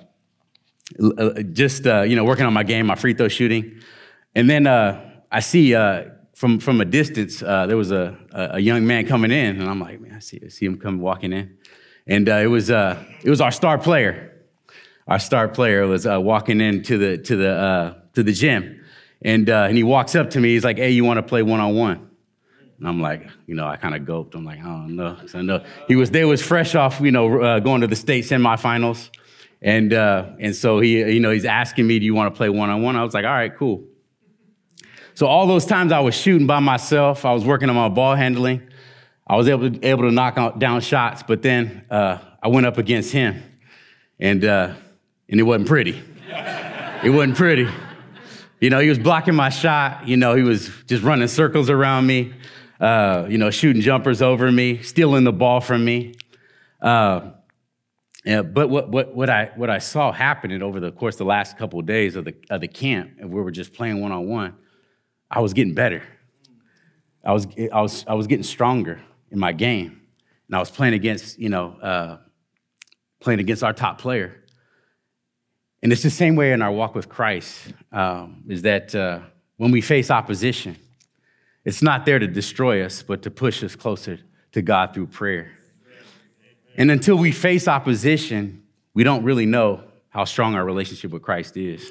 just, 1.52 1.86
uh, 1.86 2.02
you 2.02 2.16
know, 2.16 2.24
working 2.24 2.46
on 2.46 2.52
my 2.52 2.62
game, 2.62 2.86
my 2.86 2.94
free 2.94 3.14
throw 3.14 3.28
shooting. 3.28 3.80
And 4.34 4.48
then 4.48 4.66
uh, 4.66 5.22
I 5.30 5.40
see 5.40 5.74
uh, 5.74 6.04
from, 6.34 6.58
from 6.58 6.80
a 6.80 6.84
distance, 6.84 7.42
uh, 7.42 7.66
there 7.66 7.76
was 7.76 7.90
a, 7.90 8.16
a 8.32 8.58
young 8.58 8.86
man 8.86 9.06
coming 9.06 9.30
in, 9.30 9.60
and 9.60 9.68
I'm 9.68 9.80
like, 9.80 10.00
man, 10.00 10.14
I 10.14 10.20
see, 10.20 10.40
I 10.44 10.48
see 10.48 10.66
him 10.66 10.78
come 10.78 11.00
walking 11.00 11.32
in. 11.32 11.56
And 12.06 12.28
it, 12.28 12.48
was, 12.48 12.70
it 12.70 12.96
was 13.24 13.40
our 13.40 13.52
star 13.52 13.78
player. 13.78 14.32
Our 15.06 15.18
star 15.18 15.48
player 15.48 15.86
was 15.86 16.06
walking 16.06 16.60
into 16.60 16.98
the, 16.98 17.18
to 17.18 17.36
the, 17.36 17.96
to 18.14 18.22
the 18.22 18.32
gym. 18.32 18.84
And, 19.22 19.48
and 19.48 19.76
he 19.76 19.82
walks 19.82 20.14
up 20.14 20.30
to 20.30 20.40
me, 20.40 20.54
he's 20.54 20.64
like, 20.64 20.78
hey, 20.78 20.90
you 20.90 21.04
want 21.04 21.18
to 21.18 21.22
play 21.22 21.42
one 21.42 21.60
on 21.60 21.74
one? 21.74 22.10
And 22.80 22.88
I'm 22.88 23.00
like, 23.00 23.28
you 23.46 23.54
know, 23.54 23.66
I 23.66 23.76
kind 23.76 23.94
of 23.94 24.06
gulped. 24.06 24.34
I'm 24.34 24.44
like, 24.44 24.58
I 24.58 24.64
don't 24.64 24.96
know 24.96 25.62
he 25.86 25.96
was. 25.96 26.10
They 26.10 26.24
was 26.24 26.40
fresh 26.40 26.74
off, 26.74 26.98
you 27.00 27.12
know, 27.12 27.40
uh, 27.40 27.60
going 27.60 27.82
to 27.82 27.86
the 27.86 27.94
state 27.94 28.24
semifinals, 28.24 29.10
and 29.62 29.92
uh, 29.92 30.30
and 30.38 30.54
so 30.54 30.80
he, 30.80 30.98
you 31.12 31.20
know, 31.20 31.30
he's 31.30 31.44
asking 31.44 31.86
me, 31.86 31.98
do 31.98 32.04
you 32.04 32.14
want 32.14 32.32
to 32.32 32.36
play 32.36 32.48
one 32.48 32.70
on 32.70 32.82
one? 32.82 32.96
I 32.96 33.04
was 33.04 33.14
like, 33.14 33.24
all 33.24 33.30
right, 33.32 33.54
cool. 33.56 33.84
So 35.14 35.26
all 35.26 35.46
those 35.46 35.66
times 35.66 35.92
I 35.92 36.00
was 36.00 36.14
shooting 36.14 36.46
by 36.46 36.60
myself, 36.60 37.24
I 37.24 37.32
was 37.32 37.44
working 37.44 37.68
on 37.68 37.76
my 37.76 37.88
ball 37.88 38.14
handling. 38.14 38.62
I 39.26 39.36
was 39.36 39.48
able 39.48 39.70
to, 39.70 39.86
able 39.86 40.04
to 40.04 40.10
knock 40.10 40.38
out, 40.38 40.58
down 40.58 40.80
shots, 40.80 41.22
but 41.22 41.42
then 41.42 41.84
uh, 41.90 42.18
I 42.42 42.48
went 42.48 42.66
up 42.66 42.78
against 42.78 43.12
him, 43.12 43.42
and 44.18 44.44
uh, 44.44 44.74
and 45.28 45.40
it 45.40 45.44
wasn't 45.44 45.68
pretty. 45.68 46.02
it 47.02 47.10
wasn't 47.10 47.36
pretty. 47.36 47.68
You 48.60 48.70
know, 48.70 48.80
he 48.80 48.88
was 48.88 48.98
blocking 48.98 49.34
my 49.34 49.48
shot. 49.48 50.08
You 50.08 50.16
know, 50.16 50.34
he 50.34 50.42
was 50.42 50.70
just 50.86 51.02
running 51.02 51.28
circles 51.28 51.70
around 51.70 52.06
me 52.06 52.34
uh, 52.80 53.26
you 53.28 53.38
know, 53.38 53.50
shooting 53.50 53.82
jumpers 53.82 54.22
over 54.22 54.50
me, 54.50 54.82
stealing 54.82 55.24
the 55.24 55.32
ball 55.32 55.60
from 55.60 55.84
me. 55.84 56.14
Uh, 56.80 57.32
yeah, 58.24 58.42
but 58.42 58.68
what, 58.68 58.90
what, 58.90 59.14
what, 59.14 59.30
I, 59.30 59.50
what 59.56 59.70
I 59.70 59.78
saw 59.78 60.12
happening 60.12 60.62
over 60.62 60.78
the 60.78 60.92
course 60.92 61.14
of 61.14 61.18
the 61.20 61.24
last 61.24 61.56
couple 61.56 61.80
of 61.80 61.86
days 61.86 62.16
of 62.16 62.26
the, 62.26 62.34
of 62.50 62.60
the 62.60 62.68
camp, 62.68 63.12
and 63.18 63.30
we 63.30 63.40
were 63.40 63.50
just 63.50 63.72
playing 63.72 64.00
one 64.00 64.12
on 64.12 64.26
one, 64.28 64.54
I 65.30 65.40
was 65.40 65.54
getting 65.54 65.74
better. 65.74 66.02
I 67.24 67.32
was, 67.32 67.46
I, 67.72 67.80
was, 67.80 68.04
I 68.06 68.14
was 68.14 68.26
getting 68.26 68.42
stronger 68.42 69.00
in 69.30 69.38
my 69.38 69.52
game. 69.52 70.02
And 70.48 70.56
I 70.56 70.58
was 70.58 70.70
playing 70.70 70.94
against, 70.94 71.38
you 71.38 71.48
know, 71.48 71.76
uh, 71.80 72.18
playing 73.20 73.40
against 73.40 73.62
our 73.62 73.72
top 73.72 74.00
player. 74.00 74.42
And 75.82 75.92
it's 75.92 76.02
the 76.02 76.10
same 76.10 76.36
way 76.36 76.52
in 76.52 76.60
our 76.60 76.72
walk 76.72 76.94
with 76.94 77.08
Christ, 77.08 77.72
um, 77.92 78.44
is 78.48 78.62
that 78.62 78.94
uh, 78.94 79.20
when 79.56 79.70
we 79.70 79.80
face 79.80 80.10
opposition, 80.10 80.76
it's 81.64 81.82
not 81.82 82.04
there 82.04 82.18
to 82.18 82.26
destroy 82.26 82.84
us, 82.84 83.02
but 83.02 83.22
to 83.22 83.30
push 83.30 83.62
us 83.62 83.76
closer 83.76 84.18
to 84.52 84.62
God 84.62 84.92
through 84.92 85.06
prayer. 85.06 85.52
And 86.76 86.90
until 86.90 87.16
we 87.16 87.32
face 87.32 87.68
opposition, 87.68 88.62
we 88.94 89.04
don't 89.04 89.24
really 89.24 89.46
know 89.46 89.82
how 90.08 90.24
strong 90.24 90.54
our 90.54 90.64
relationship 90.64 91.10
with 91.10 91.22
Christ 91.22 91.56
is. 91.56 91.90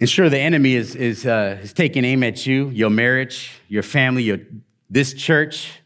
And 0.00 0.08
sure, 0.08 0.28
the 0.28 0.38
enemy 0.38 0.74
is, 0.74 0.96
is, 0.96 1.24
uh, 1.24 1.58
is 1.62 1.72
taking 1.72 2.04
aim 2.04 2.24
at 2.24 2.46
you, 2.46 2.68
your 2.70 2.90
marriage, 2.90 3.52
your 3.68 3.84
family, 3.84 4.24
your, 4.24 4.38
this 4.90 5.14
church. 5.14 5.78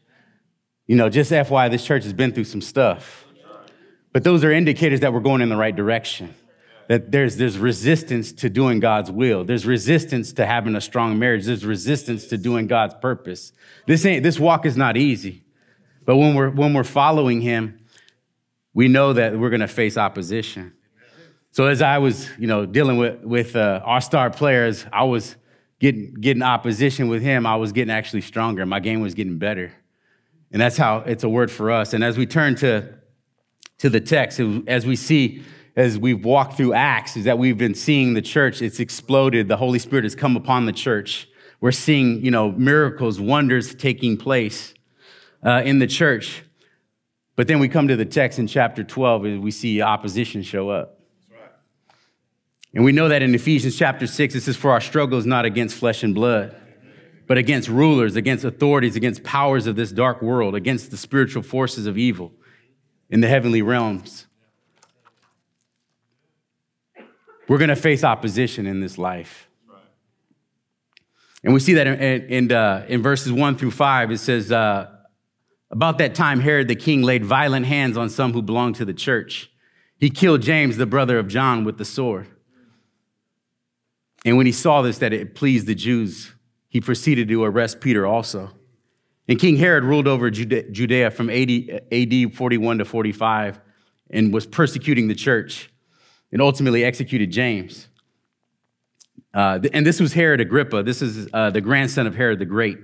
You 0.87 0.97
know, 0.97 1.11
just 1.11 1.31
FYI, 1.31 1.71
this 1.71 1.85
church 1.85 2.05
has 2.05 2.15
been 2.15 2.33
through 2.33 2.45
some 2.45 2.63
stuff. 2.63 3.27
But 4.13 4.25
those 4.25 4.43
are 4.45 4.51
indicators 4.51 5.01
that 5.01 5.13
we're 5.13 5.21
going 5.21 5.43
in 5.43 5.51
the 5.51 5.57
right 5.57 5.77
direction. 5.77 6.35
that 6.89 7.13
there's, 7.13 7.37
there's 7.37 7.59
resistance 7.59 8.33
to 8.33 8.49
doing 8.49 8.81
God's 8.81 9.11
will. 9.11 9.45
There's 9.45 9.67
resistance 9.67 10.33
to 10.33 10.47
having 10.47 10.75
a 10.75 10.81
strong 10.81 11.19
marriage. 11.19 11.45
There's 11.45 11.67
resistance 11.67 12.27
to 12.29 12.39
doing 12.39 12.67
God's 12.67 12.95
purpose. 12.95 13.53
This 13.87 14.07
ain't, 14.07 14.23
this 14.23 14.41
walk 14.41 14.65
is 14.65 14.77
not 14.77 14.97
easy. 14.97 15.43
But 16.09 16.17
when 16.17 16.35
we're, 16.35 16.49
when 16.49 16.73
we're 16.73 16.85
following 16.85 17.43
him, 17.43 17.81
we 18.73 18.89
know 18.89 19.13
that 19.13 19.39
we're 19.39 19.51
going 19.51 19.61
to 19.61 19.69
face 19.69 19.99
opposition. 19.99 20.73
So 21.51 21.67
as 21.67 21.83
I 21.83 21.99
was, 21.99 22.31
you 22.39 22.47
know, 22.47 22.65
dealing 22.65 22.97
with, 22.97 23.23
with 23.23 23.55
uh, 23.55 23.83
our 23.85 24.01
star 24.01 24.31
players, 24.31 24.87
I 24.91 25.05
was 25.05 25.37
getting, 25.81 26.15
getting 26.15 26.43
opposition 26.43 27.09
with 27.09 27.21
him. 27.21 27.45
I 27.45 27.57
was 27.57 27.73
getting 27.73 27.93
actually 27.93 28.23
stronger. 28.23 28.65
My 28.65 28.81
game 28.81 29.03
was 29.03 29.13
getting 29.13 29.37
better. 29.37 29.71
And 30.51 30.63
that's 30.63 30.79
how 30.79 31.01
it's 31.01 31.25
a 31.25 31.29
word 31.29 31.51
for 31.51 31.71
us. 31.71 31.93
And 31.93 32.03
as 32.03 32.17
we 32.17 32.25
turn 32.25 32.55
to, 32.55 32.95
to 33.77 33.91
the 33.91 34.01
text, 34.01 34.41
as 34.67 34.87
we 34.87 34.97
see 34.97 35.45
as 35.77 35.99
we've 35.99 36.25
walked 36.25 36.57
through 36.57 36.73
Acts 36.73 37.19
is 37.19 37.25
that 37.25 37.37
we've 37.37 37.59
been 37.59 37.75
seeing 37.75 38.15
the 38.15 38.23
church, 38.23 38.63
it's 38.63 38.81
exploded. 38.81 39.47
The 39.47 39.59
Holy 39.59 39.79
Spirit 39.79 40.07
has 40.07 40.15
come 40.15 40.39
upon 40.39 40.65
the 40.65 40.73
church. 40.73 41.29
We're 41.61 41.71
seeing, 41.71 42.25
you 42.25 42.31
know, 42.31 42.51
miracles, 42.53 43.21
wonders 43.21 43.75
taking 43.75 44.17
place 44.17 44.73
uh, 45.43 45.63
in 45.65 45.79
the 45.79 45.87
church. 45.87 46.43
But 47.37 47.47
then 47.47 47.59
we 47.61 47.69
come 47.69 47.89
to 47.89 47.97
the 47.97 48.05
text 48.05 48.39
in 48.39 48.47
chapter 48.47 48.83
12 48.83 49.25
and 49.25 49.43
we 49.43 49.51
see 49.51 49.81
opposition 49.81 50.43
show 50.43 50.71
up. 50.71 50.99
And 52.75 52.85
we 52.85 52.93
know 52.93 53.09
that 53.09 53.23
in 53.23 53.35
Ephesians 53.35 53.77
chapter 53.77 54.07
6, 54.07 54.35
it 54.35 54.41
says, 54.43 54.57
For 54.57 54.71
our 54.71 54.81
struggle 54.81 55.19
is 55.19 55.27
not 55.27 55.45
against 55.45 55.77
flesh 55.77 56.03
and 56.03 56.15
blood, 56.15 56.55
but 57.27 57.39
against 57.39 57.69
rulers, 57.69 58.17
against 58.17 58.45
authorities, 58.45 58.95
against 58.95 59.23
powers 59.25 59.67
of 59.67 59.77
this 59.77 59.91
dark 59.91 60.21
world, 60.21 60.55
against 60.55 60.91
the 60.91 60.97
spiritual 60.97 61.43
forces 61.43 61.87
of 61.87 61.97
evil 61.97 62.33
in 63.09 63.21
the 63.21 63.29
heavenly 63.29 63.63
realms. 63.63 64.27
We're 67.49 67.59
going 67.59 67.71
to 67.71 67.77
face 67.77 68.05
opposition 68.05 68.67
in 68.67 68.81
this 68.81 68.99
life. 68.99 69.49
And 71.43 71.55
we 71.55 71.61
see 71.61 71.75
that 71.75 71.87
in, 71.87 71.95
in, 72.25 72.53
uh, 72.53 72.85
in, 72.89 73.01
verses 73.01 73.33
one 73.33 73.57
through 73.57 73.71
five. 73.71 74.11
It 74.11 74.19
says, 74.19 74.53
uh, 74.53 74.98
About 75.71 75.99
that 75.99 76.15
time, 76.15 76.41
Herod 76.41 76.69
the 76.69 76.77
king 76.77 77.03
laid 77.03 77.25
violent 77.25 77.67
hands 77.67 77.97
on 77.97 78.09
some 78.09 78.33
who 78.33 78.43
belonged 78.43 78.77
to 78.77 78.85
the 78.85 78.95
church. 78.95 79.51
He 79.99 80.11
killed 80.11 80.43
James, 80.43 80.77
the 80.77 80.87
brother 80.87 81.19
of 81.19 81.29
John, 81.29 81.65
with 81.65 81.77
the 81.77 81.85
sword. 81.85 82.29
And 84.25 84.37
when 84.37 84.47
he 84.47 84.53
saw 84.53 84.83
this, 84.83 84.99
that 84.99 85.13
it 85.13 85.35
pleased 85.35 85.67
the 85.67 85.75
Jews, 85.75 86.33
he 86.69 86.81
proceeded 86.81 87.29
to 87.29 87.45
arrest 87.45 87.81
Peter 87.81 88.07
also. 88.07 88.51
And 89.29 89.39
King 89.39 89.57
Herod 89.57 89.85
ruled 89.85 90.09
over 90.09 90.31
Judea 90.31 91.11
from 91.11 91.29
AD, 91.29 91.51
AD 91.93 92.35
41 92.35 92.79
to 92.79 92.85
45 92.85 93.61
and 94.11 94.33
was 94.33 94.47
persecuting 94.47 95.09
the 95.09 95.15
church 95.15 95.71
and 96.33 96.41
ultimately 96.41 96.85
executed 96.85 97.31
James. 97.31 97.89
Uh, 99.35 99.61
and 99.73 99.87
this 99.87 100.01
was 100.01 100.15
Herod 100.15 100.41
Agrippa. 100.41 100.83
This 100.83 101.03
is 101.03 101.29
uh, 101.33 101.51
the 101.51 101.61
grandson 101.61 102.07
of 102.07 102.15
Herod 102.15 102.39
the 102.39 102.47
Great, 102.47 102.79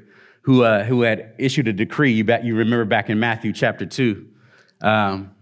who, 0.44 0.62
uh, 0.62 0.84
who 0.84 1.02
had 1.02 1.34
issued 1.38 1.68
a 1.68 1.72
decree. 1.72 2.12
You, 2.12 2.24
bet, 2.24 2.44
you 2.44 2.54
remember 2.54 2.84
back 2.84 3.08
in 3.08 3.18
Matthew 3.18 3.52
chapter 3.52 3.86
2, 3.86 4.26
um, 4.82 5.34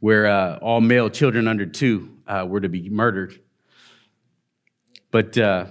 where 0.00 0.26
uh, 0.26 0.56
all 0.56 0.80
male 0.80 1.10
children 1.10 1.46
under 1.46 1.66
two 1.66 2.10
uh, 2.26 2.46
were 2.48 2.60
to 2.60 2.68
be 2.68 2.88
murdered. 2.88 3.38
But, 5.10 5.36
uh, 5.36 5.66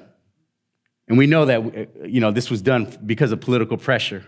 and 1.07 1.17
we 1.17 1.25
know 1.25 1.45
that, 1.45 2.07
you 2.07 2.21
know, 2.21 2.31
this 2.31 2.51
was 2.51 2.61
done 2.61 2.95
because 3.03 3.31
of 3.31 3.41
political 3.41 3.77
pressure. 3.77 4.23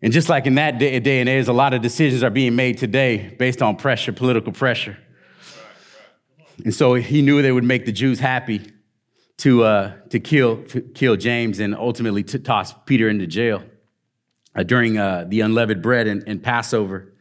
And 0.00 0.12
just 0.12 0.28
like 0.28 0.46
in 0.46 0.54
that 0.56 0.78
day, 0.78 1.00
day 1.00 1.18
and 1.18 1.28
age, 1.28 1.48
a 1.48 1.52
lot 1.52 1.74
of 1.74 1.82
decisions 1.82 2.22
are 2.22 2.30
being 2.30 2.54
made 2.54 2.78
today 2.78 3.34
based 3.36 3.62
on 3.62 3.74
pressure, 3.74 4.12
political 4.12 4.52
pressure. 4.52 4.96
And 6.64 6.72
so 6.72 6.94
he 6.94 7.20
knew 7.20 7.42
they 7.42 7.52
would 7.52 7.64
make 7.64 7.84
the 7.84 7.92
Jews 7.92 8.20
happy 8.20 8.72
to, 9.38 9.64
uh, 9.64 9.92
to, 10.10 10.18
kill, 10.18 10.62
to 10.64 10.80
kill 10.80 11.16
James 11.16 11.60
and 11.60 11.74
ultimately 11.74 12.22
to 12.24 12.38
toss 12.38 12.72
Peter 12.86 13.08
into 13.08 13.26
jail 13.26 13.62
uh, 14.54 14.62
during 14.62 14.96
uh, 14.96 15.26
the 15.28 15.40
unleavened 15.42 15.82
bread 15.82 16.06
and, 16.06 16.24
and 16.26 16.42
Passover, 16.42 17.12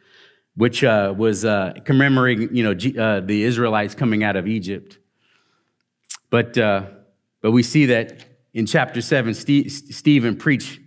which 0.56 0.84
uh, 0.84 1.14
was 1.16 1.44
uh, 1.44 1.74
commemorating 1.84 2.56
you 2.56 2.64
know, 2.64 2.74
G- 2.74 2.98
uh, 2.98 3.20
the 3.20 3.44
Israelites 3.44 3.96
coming 3.96 4.24
out 4.24 4.38
of 4.38 4.48
Egypt. 4.48 4.98
But, 6.30 6.56
but 6.56 7.52
we 7.52 7.64
see 7.64 7.86
that 7.88 8.26
in 8.54 8.66
chapter 8.66 9.02
7, 9.02 9.34
St- 9.34 9.72
Stephen 9.72 10.36
preached 10.36 10.80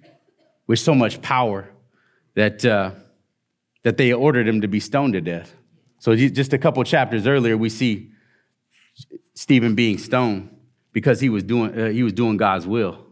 with 0.66 0.78
so 0.78 0.94
much 0.94 1.22
power 1.22 1.70
that, 2.34 2.60
that 2.60 3.96
they 3.96 4.12
ordered 4.12 4.46
him 4.46 4.60
to 4.60 4.68
be 4.68 4.80
stoned 4.80 5.14
to 5.14 5.22
death. 5.22 5.54
So 6.00 6.14
just 6.14 6.52
a 6.52 6.58
couple 6.58 6.82
chapters 6.84 7.26
earlier, 7.26 7.56
we 7.56 7.70
see 7.70 8.10
Stephen 9.34 9.74
being 9.74 9.96
stoned 9.96 10.57
because 10.98 11.20
he 11.20 11.28
was 11.28 11.44
doing, 11.44 11.80
uh, 11.80 11.90
he 11.90 12.02
was 12.02 12.12
doing 12.12 12.36
God's 12.36 12.66
will. 12.66 13.06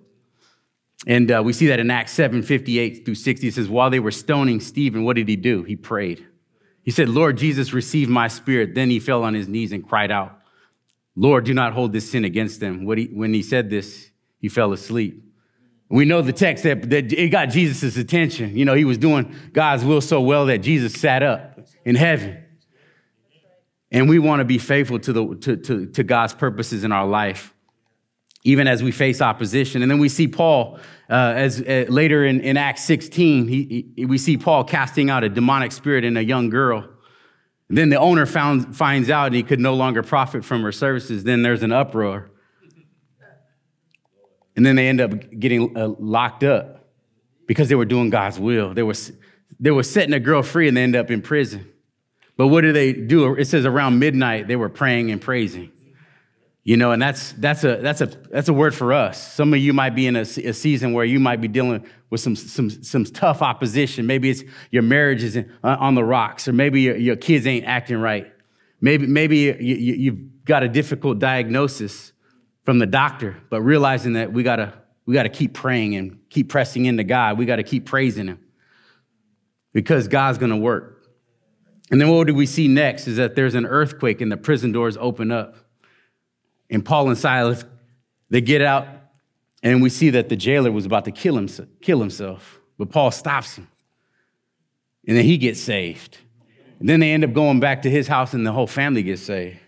And 1.07 1.31
uh, 1.31 1.41
we 1.45 1.53
see 1.53 1.69
that 1.69 1.79
in 1.79 1.89
Acts 1.89 2.11
7 2.11 2.43
58 2.43 3.05
through 3.05 3.15
60. 3.15 3.47
It 3.47 3.55
says, 3.55 3.69
While 3.69 3.91
they 3.91 4.01
were 4.01 4.11
stoning 4.11 4.59
Stephen, 4.59 5.05
what 5.05 5.15
did 5.15 5.29
he 5.29 5.37
do? 5.37 5.63
He 5.63 5.77
prayed. 5.77 6.27
He 6.83 6.91
said, 6.91 7.09
Lord 7.09 7.39
Jesus, 7.39 7.73
receive 7.73 8.09
my 8.09 8.27
spirit. 8.27 8.75
Then 8.75 8.91
he 8.91 8.99
fell 8.99 9.23
on 9.23 9.35
his 9.35 9.47
knees 9.47 9.71
and 9.71 9.87
cried 9.87 10.11
out, 10.11 10.41
Lord, 11.15 11.45
do 11.45 11.55
not 11.55 11.75
hold 11.75 11.93
this 11.93 12.11
sin 12.11 12.25
against 12.25 12.59
them. 12.59 12.81
He, 12.97 13.05
when 13.05 13.33
he 13.33 13.43
said 13.45 13.71
this, 13.71 14.11
he 14.41 14.49
fell 14.49 14.73
asleep. 14.73 15.23
We 15.89 16.07
know 16.07 16.23
the 16.23 16.33
text 16.33 16.65
that, 16.65 16.91
that 16.91 17.13
it 17.13 17.29
got 17.29 17.51
Jesus' 17.51 17.97
attention. 17.97 18.57
You 18.57 18.65
know, 18.65 18.75
he 18.75 18.85
was 18.85 18.99
doing 18.99 19.33
God's 19.53 19.85
will 19.85 20.01
so 20.01 20.21
well 20.21 20.47
that 20.47 20.59
Jesus 20.59 20.93
sat 20.95 21.23
up 21.23 21.61
in 21.85 21.95
heaven. 21.95 22.43
And 23.93 24.09
we 24.09 24.19
want 24.19 24.41
to 24.41 24.45
be 24.45 24.59
faithful 24.59 24.99
to, 24.99 25.13
the, 25.13 25.35
to, 25.37 25.57
to, 25.57 25.87
to 25.87 26.03
God's 26.03 26.35
purposes 26.35 26.83
in 26.83 26.91
our 26.91 27.07
life, 27.07 27.55
even 28.47 28.69
as 28.69 28.81
we 28.81 28.93
face 28.93 29.21
opposition. 29.21 29.83
And 29.83 29.91
then 29.91 29.99
we 29.99 30.09
see 30.09 30.29
Paul, 30.29 30.79
uh, 31.11 31.35
as 31.35 31.61
uh, 31.61 31.87
later 31.89 32.25
in, 32.25 32.41
in 32.41 32.57
Acts 32.57 32.85
16, 32.85 33.49
he, 33.49 33.93
he, 33.97 34.07
we 34.07 34.19
see 34.19 34.37
Paul 34.37 34.63
casting 34.63 35.11
out 35.11 35.25
a 35.25 35.29
demonic 35.29 35.73
spirit 35.73 36.05
in 36.05 36.17
a 36.17 36.21
young 36.21 36.49
girl. 36.49 36.89
And 37.69 37.77
then 37.77 37.89
the 37.89 37.99
owner 37.99 38.25
found, 38.25 38.77
finds 38.77 39.11
out 39.11 39.27
and 39.27 39.35
he 39.35 39.43
could 39.43 39.59
no 39.59 39.75
longer 39.75 40.05
profit 40.05 40.45
from 40.45 40.63
her 40.63 40.71
services. 40.71 41.25
Then 41.25 41.43
there's 41.43 41.65
an 41.65 41.73
uproar. 41.73 42.31
And 44.55 44.65
then 44.65 44.77
they 44.77 44.87
end 44.87 45.01
up 45.01 45.11
getting 45.41 45.77
uh, 45.77 45.89
locked 45.99 46.45
up 46.45 46.89
because 47.49 47.69
they 47.69 47.75
were 47.75 47.85
doing 47.85 48.11
God's 48.11 48.39
will. 48.39 48.75
They 48.75 48.85
were, 48.85 48.95
they 49.59 49.73
were 49.73 49.83
setting 49.83 50.15
a 50.15 50.21
girl 50.21 50.45
free 50.45 50.69
and 50.69 50.77
they 50.77 50.85
end 50.85 50.95
up 50.95 51.11
in 51.11 51.21
prison. 51.21 51.69
But 52.37 52.47
what 52.47 52.61
do 52.61 52.73
they 52.73 52.93
do? 52.93 53.35
It 53.35 53.47
says 53.47 53.67
around 53.67 53.99
midnight 53.99 54.47
they 54.47 54.57
were 54.57 54.69
praying 54.69 55.11
and 55.11 55.21
praising. 55.21 55.73
You 56.67 56.77
know, 56.77 56.91
and 56.91 57.01
that's 57.01 57.31
that's 57.35 57.63
a 57.63 57.77
that's 57.77 58.01
a 58.01 58.07
that's 58.07 58.49
a 58.49 58.53
word 58.53 58.75
for 58.75 58.93
us. 58.93 59.35
Some 59.35 59.55
of 59.55 59.61
you 59.61 59.73
might 59.73 59.95
be 59.95 60.09
in 60.09 60.17
a, 60.17 60.23
a 60.23 60.53
season 60.53 60.93
where 60.93 61.05
you 61.05 61.21
might 61.21 61.41
be 61.41 61.47
dealing 61.47 61.87
with 62.11 62.21
some 62.21 62.35
some 62.35 62.69
some 62.69 63.05
tough 63.05 63.41
opposition. 63.41 64.05
Maybe 64.05 64.31
it's 64.31 64.43
your 64.73 64.83
marriage 64.83 65.23
is 65.23 65.37
in, 65.37 65.49
uh, 65.63 65.77
on 65.79 65.95
the 65.95 66.03
rocks, 66.03 66.49
or 66.49 66.53
maybe 66.53 66.81
your, 66.81 66.97
your 66.97 67.15
kids 67.15 67.47
ain't 67.47 67.67
acting 67.67 67.99
right. 67.99 68.33
Maybe 68.81 69.07
maybe 69.07 69.39
you, 69.39 69.55
you, 69.61 69.95
you've 69.95 70.45
got 70.45 70.65
a 70.65 70.69
difficult 70.69 71.21
diagnosis 71.21 72.13
from 72.65 72.81
the 72.81 72.87
doctor, 72.87 73.37
but 73.49 73.63
realizing 73.63 74.15
that 74.15 74.33
we 74.33 74.43
gotta 74.43 74.73
we 75.07 75.15
gotta 75.15 75.29
keep 75.29 75.55
praying 75.55 75.95
and 75.95 76.19
keep 76.31 76.49
pressing 76.49 76.87
into 76.87 77.05
God. 77.05 77.39
We 77.39 77.47
gotta 77.47 77.63
keep 77.63 77.87
praising 77.87 78.27
Him 78.27 78.41
because 79.73 80.09
God's 80.09 80.39
gonna 80.39 80.57
work. 80.57 81.07
And 81.93 82.01
then 82.01 82.09
what 82.09 82.27
do 82.27 82.35
we 82.35 82.47
see 82.47 82.67
next 82.67 83.07
is 83.07 83.19
that 83.19 83.37
there's 83.37 83.55
an 83.55 83.67
earthquake 83.67 84.21
and 84.21 84.33
the 84.33 84.37
prison 84.37 84.73
doors 84.73 84.97
open 84.97 85.31
up. 85.31 85.55
And 86.71 86.85
Paul 86.85 87.09
and 87.09 87.19
Silas, 87.19 87.65
they 88.31 88.41
get 88.41 88.63
out, 88.63 88.87
and 89.63 89.83
we 89.83 89.89
see 89.89 90.11
that 90.11 90.29
the 90.29 90.37
jailer 90.37 90.73
was 90.73 90.87
about 90.87 91.05
to 91.05 91.11
kill, 91.11 91.39
him, 91.39 91.49
kill 91.81 92.01
himself. 92.01 92.61
But 92.79 92.91
Paul 92.91 93.11
stops 93.11 93.57
him. 93.57 93.69
And 95.07 95.17
then 95.17 95.25
he 95.25 95.39
gets 95.39 95.61
saved. 95.61 96.19
And 96.81 96.89
then 96.89 97.01
they 97.01 97.13
end 97.13 97.25
up 97.25 97.33
going 97.33 97.61
back 97.61 97.83
to 97.83 97.91
his 97.91 98.09
house, 98.09 98.35
and 98.35 98.47
the 98.47 98.53
whole 98.53 98.67
family 98.67 99.03
gets 99.03 99.23
saved. 99.23 99.59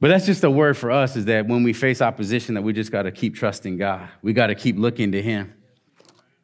But 0.00 0.08
that's 0.08 0.26
just 0.26 0.42
a 0.42 0.50
word 0.50 0.76
for 0.76 0.90
us 0.90 1.14
is 1.14 1.26
that 1.26 1.46
when 1.46 1.62
we 1.62 1.72
face 1.72 2.02
opposition, 2.02 2.56
that 2.56 2.62
we 2.62 2.72
just 2.72 2.90
got 2.90 3.02
to 3.02 3.12
keep 3.12 3.36
trusting 3.36 3.76
God. 3.76 4.08
We 4.20 4.32
got 4.32 4.48
to 4.48 4.56
keep 4.56 4.76
looking 4.76 5.12
to 5.12 5.22
Him 5.22 5.54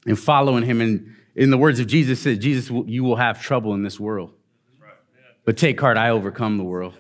and 0.07 0.17
following 0.17 0.63
Him 0.63 0.81
and 0.81 1.17
in 1.39 1.51
the 1.51 1.57
words 1.57 1.79
of 1.79 1.87
Jesus, 1.87 2.21
says, 2.21 2.37
Jesus, 2.39 2.69
you 2.87 3.05
will 3.05 3.15
have 3.15 3.41
trouble 3.41 3.73
in 3.75 3.85
this 3.85 4.01
world. 4.01 4.33
But 5.45 5.57
take 5.57 5.81
heart, 5.81 5.97
I 5.97 6.11
overcome 6.11 6.59
the 6.59 6.65
world. 6.65 6.95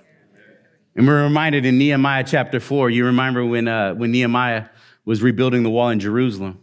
And 0.95 1.07
we're 1.07 1.23
reminded 1.23 1.64
in 1.64 1.78
Nehemiah 1.78 2.25
chapter 2.26 2.61
4, 2.61 2.90
you 2.90 3.07
remember 3.07 3.45
when, 3.45 3.68
uh, 3.68 3.95
when 3.95 4.11
Nehemiah 4.11 4.66
was 5.04 5.23
rebuilding 5.23 5.62
the 5.62 5.71
wall 5.71 5.90
in 5.90 6.00
Jerusalem, 6.00 6.61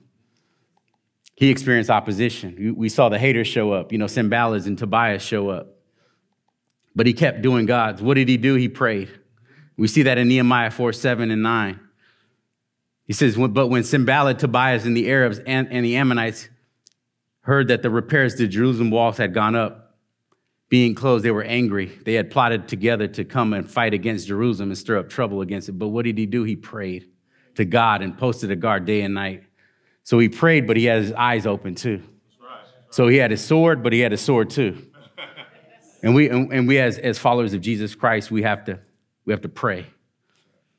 he 1.35 1.49
experienced 1.49 1.89
opposition. 1.89 2.75
We 2.77 2.89
saw 2.89 3.09
the 3.09 3.19
haters 3.19 3.47
show 3.47 3.73
up, 3.73 3.91
you 3.91 3.97
know, 3.97 4.07
Sanballat 4.07 4.65
and 4.65 4.77
Tobias 4.77 5.21
show 5.21 5.49
up. 5.49 5.67
But 6.95 7.07
he 7.07 7.13
kept 7.13 7.41
doing 7.41 7.65
God's. 7.65 8.01
What 8.01 8.13
did 8.13 8.29
he 8.29 8.37
do? 8.37 8.55
He 8.55 8.69
prayed. 8.69 9.09
We 9.77 9.87
see 9.87 10.03
that 10.03 10.17
in 10.17 10.29
Nehemiah 10.29 10.71
4 10.71 10.93
7 10.93 11.29
and 11.29 11.43
9. 11.43 11.79
He 13.05 13.13
says, 13.13 13.35
But 13.35 13.67
when 13.67 13.83
Sanballat, 13.83 14.39
Tobias, 14.39 14.85
and 14.85 14.95
the 14.95 15.09
Arabs 15.11 15.39
and, 15.39 15.67
and 15.71 15.85
the 15.85 15.97
Ammonites 15.97 16.49
heard 17.41 17.67
that 17.67 17.83
the 17.83 17.89
repairs 17.89 18.35
to 18.35 18.47
Jerusalem 18.47 18.89
walls 18.89 19.17
had 19.17 19.33
gone 19.33 19.55
up, 19.55 19.84
being 20.69 20.95
closed, 20.95 21.23
they 21.23 21.31
were 21.31 21.43
angry. 21.43 21.85
They 22.05 22.15
had 22.15 22.31
plotted 22.31 22.67
together 22.67 23.07
to 23.09 23.23
come 23.23 23.53
and 23.53 23.69
fight 23.69 23.93
against 23.93 24.27
Jerusalem 24.27 24.69
and 24.69 24.77
stir 24.77 24.97
up 24.97 25.09
trouble 25.09 25.41
against 25.41 25.69
it. 25.69 25.73
But 25.73 25.89
what 25.89 26.05
did 26.05 26.17
he 26.17 26.25
do? 26.25 26.43
He 26.43 26.55
prayed 26.55 27.09
to 27.55 27.65
God 27.65 28.01
and 28.01 28.17
posted 28.17 28.51
a 28.51 28.55
guard 28.55 28.85
day 28.85 29.01
and 29.01 29.13
night. 29.13 29.43
So 30.03 30.19
he 30.19 30.29
prayed, 30.29 30.67
but 30.67 30.77
he 30.77 30.85
had 30.85 31.01
his 31.01 31.11
eyes 31.13 31.45
open 31.45 31.75
too. 31.75 32.01
So 32.89 33.07
he 33.07 33.17
had 33.17 33.31
his 33.31 33.43
sword, 33.43 33.83
but 33.83 33.93
he 33.93 33.99
had 33.99 34.11
his 34.11 34.21
sword 34.21 34.49
too. 34.49 34.87
And 36.01 36.13
we, 36.13 36.29
and 36.29 36.67
we 36.67 36.77
as, 36.77 36.99
as 36.99 37.17
followers 37.17 37.53
of 37.53 37.61
Jesus 37.61 37.95
Christ, 37.95 38.29
we 38.29 38.43
have 38.43 38.65
to, 38.65 38.79
we 39.25 39.33
have 39.33 39.41
to 39.41 39.49
pray. 39.49 39.85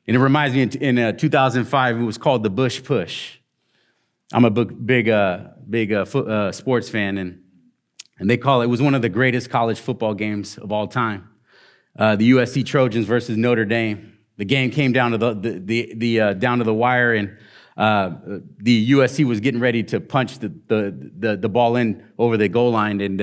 And 0.07 0.15
it 0.15 0.19
reminds 0.19 0.55
me 0.55 0.61
in, 0.61 0.69
in 0.77 0.99
uh, 0.99 1.11
2005, 1.11 1.99
it 1.99 2.03
was 2.03 2.17
called 2.17 2.43
the 2.43 2.49
Bush 2.49 2.81
Push. 2.81 3.37
I'm 4.31 4.45
a 4.45 4.49
big, 4.49 4.85
big, 4.85 5.09
uh, 5.09 5.39
big 5.69 5.91
uh, 5.91 6.03
uh, 6.03 6.51
sports 6.53 6.89
fan, 6.89 7.17
and, 7.17 7.41
and 8.19 8.29
they 8.29 8.37
call 8.37 8.61
it, 8.61 8.65
it 8.65 8.67
was 8.67 8.81
one 8.81 8.95
of 8.95 9.01
the 9.01 9.09
greatest 9.09 9.49
college 9.49 9.79
football 9.79 10.13
games 10.13 10.57
of 10.57 10.71
all 10.71 10.87
time. 10.87 11.29
Uh, 11.97 12.15
the 12.15 12.31
USC 12.31 12.65
Trojans 12.65 13.05
versus 13.05 13.37
Notre 13.37 13.65
Dame. 13.65 14.17
The 14.37 14.45
game 14.45 14.69
came 14.69 14.91
down 14.91 15.11
to 15.11 15.17
the, 15.17 15.33
the, 15.33 15.59
the, 15.59 15.93
the 15.95 16.21
uh, 16.21 16.33
down 16.33 16.59
to 16.59 16.63
the 16.63 16.73
wire, 16.73 17.13
and 17.13 17.37
uh, 17.75 18.11
the 18.57 18.91
USC 18.91 19.25
was 19.25 19.39
getting 19.39 19.59
ready 19.59 19.83
to 19.83 19.99
punch 19.99 20.39
the, 20.39 20.49
the, 20.67 21.11
the, 21.17 21.37
the 21.37 21.49
ball 21.49 21.75
in 21.75 22.03
over 22.19 22.37
the 22.37 22.47
goal 22.47 22.71
line, 22.71 23.01
and 23.01 23.19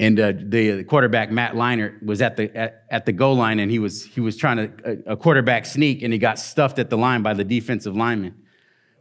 and 0.00 0.18
uh, 0.18 0.32
the 0.34 0.82
quarterback 0.84 1.30
Matt 1.30 1.52
Leinart 1.52 2.02
was 2.02 2.22
at 2.22 2.36
the 2.36 2.56
at, 2.56 2.84
at, 2.90 3.04
the 3.04 3.12
goal 3.12 3.36
line, 3.36 3.58
and 3.58 3.70
he 3.70 3.78
was 3.78 4.02
he 4.02 4.20
was 4.20 4.34
trying 4.34 4.56
to 4.56 5.02
a, 5.06 5.12
a, 5.12 5.16
quarterback 5.16 5.66
sneak, 5.66 6.02
and 6.02 6.10
he 6.10 6.18
got 6.18 6.38
stuffed 6.38 6.78
at 6.78 6.88
the 6.88 6.96
line 6.96 7.22
by 7.22 7.34
the 7.34 7.44
defensive 7.44 7.94
lineman. 7.94 8.34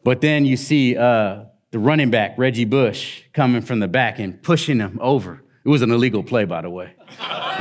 But 0.03 0.19
then 0.19 0.45
you 0.45 0.57
see 0.57 0.97
uh, 0.97 1.45
the 1.71 1.79
running 1.79 2.09
back 2.09 2.37
Reggie 2.37 2.65
Bush 2.65 3.23
coming 3.33 3.61
from 3.61 3.79
the 3.79 3.87
back 3.87 4.19
and 4.19 4.41
pushing 4.41 4.79
him 4.79 4.99
over. 5.01 5.43
It 5.63 5.69
was 5.69 5.81
an 5.81 5.91
illegal 5.91 6.23
play, 6.23 6.45
by 6.45 6.61
the 6.61 6.69
way, 6.69 6.93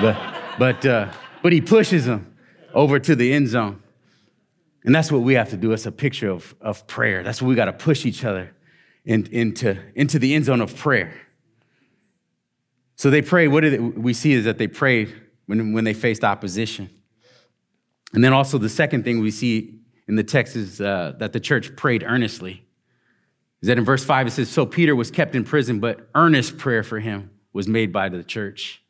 but 0.01 0.17
but 0.59 0.87
uh, 0.87 1.13
but 1.43 1.53
he 1.53 1.61
pushes 1.61 2.07
him 2.07 2.35
over 2.73 2.99
to 2.99 3.15
the 3.15 3.33
end 3.33 3.49
zone, 3.49 3.83
and 4.85 4.95
that's 4.95 5.13
what 5.13 5.23
we 5.23 5.35
have 5.35 5.51
to 5.51 5.57
do. 5.57 5.73
It's 5.73 5.87
a 5.87 5.93
picture 5.93 6.31
of 6.31 6.55
of 6.61 6.87
prayer. 6.87 7.23
That's 7.23 7.43
what 7.43 7.49
we 7.49 7.55
got 7.55 7.67
to 7.67 7.73
push 7.73 8.07
each 8.07 8.25
other 8.25 8.55
in, 9.05 9.27
into 9.33 9.77
into 9.95 10.19
the 10.19 10.35
end 10.35 10.47
zone 10.47 10.61
of 10.61 10.77
prayer. 10.77 11.13
So 12.97 13.11
they 13.11 13.23
prayed. 13.23 13.49
What 13.49 13.61
did 13.61 13.97
we 13.97 14.13
see 14.13 14.33
is 14.33 14.45
that 14.45 14.59
they 14.59 14.67
prayed 14.67 15.15
when, 15.47 15.73
when 15.73 15.85
they 15.85 15.95
faced 15.95 16.25
opposition. 16.25 16.91
And 18.13 18.23
then 18.23 18.33
also 18.33 18.59
the 18.59 18.69
second 18.69 19.05
thing 19.05 19.21
we 19.21 19.31
see 19.31 19.81
in 20.07 20.17
the 20.17 20.25
text 20.25 20.57
is 20.57 20.81
uh, 20.81 21.15
that 21.19 21.33
the 21.33 21.41
church 21.41 21.77
prayed 21.77 22.03
earnestly. 22.03 22.65
Is 23.61 23.67
that 23.67 23.79
in 23.79 23.85
verse 23.85 24.05
5 24.05 24.29
it 24.29 24.31
says, 24.31 24.49
So 24.49 24.67
Peter 24.67 24.95
was 24.95 25.11
kept 25.11 25.35
in 25.35 25.45
prison, 25.45 25.81
but 25.81 26.09
earnest 26.15 26.59
prayer 26.59 26.83
for 26.83 27.01
him 27.01 27.31
was 27.53 27.67
made 27.67 27.93
by 27.93 28.09
the 28.09 28.23
church. 28.23 28.83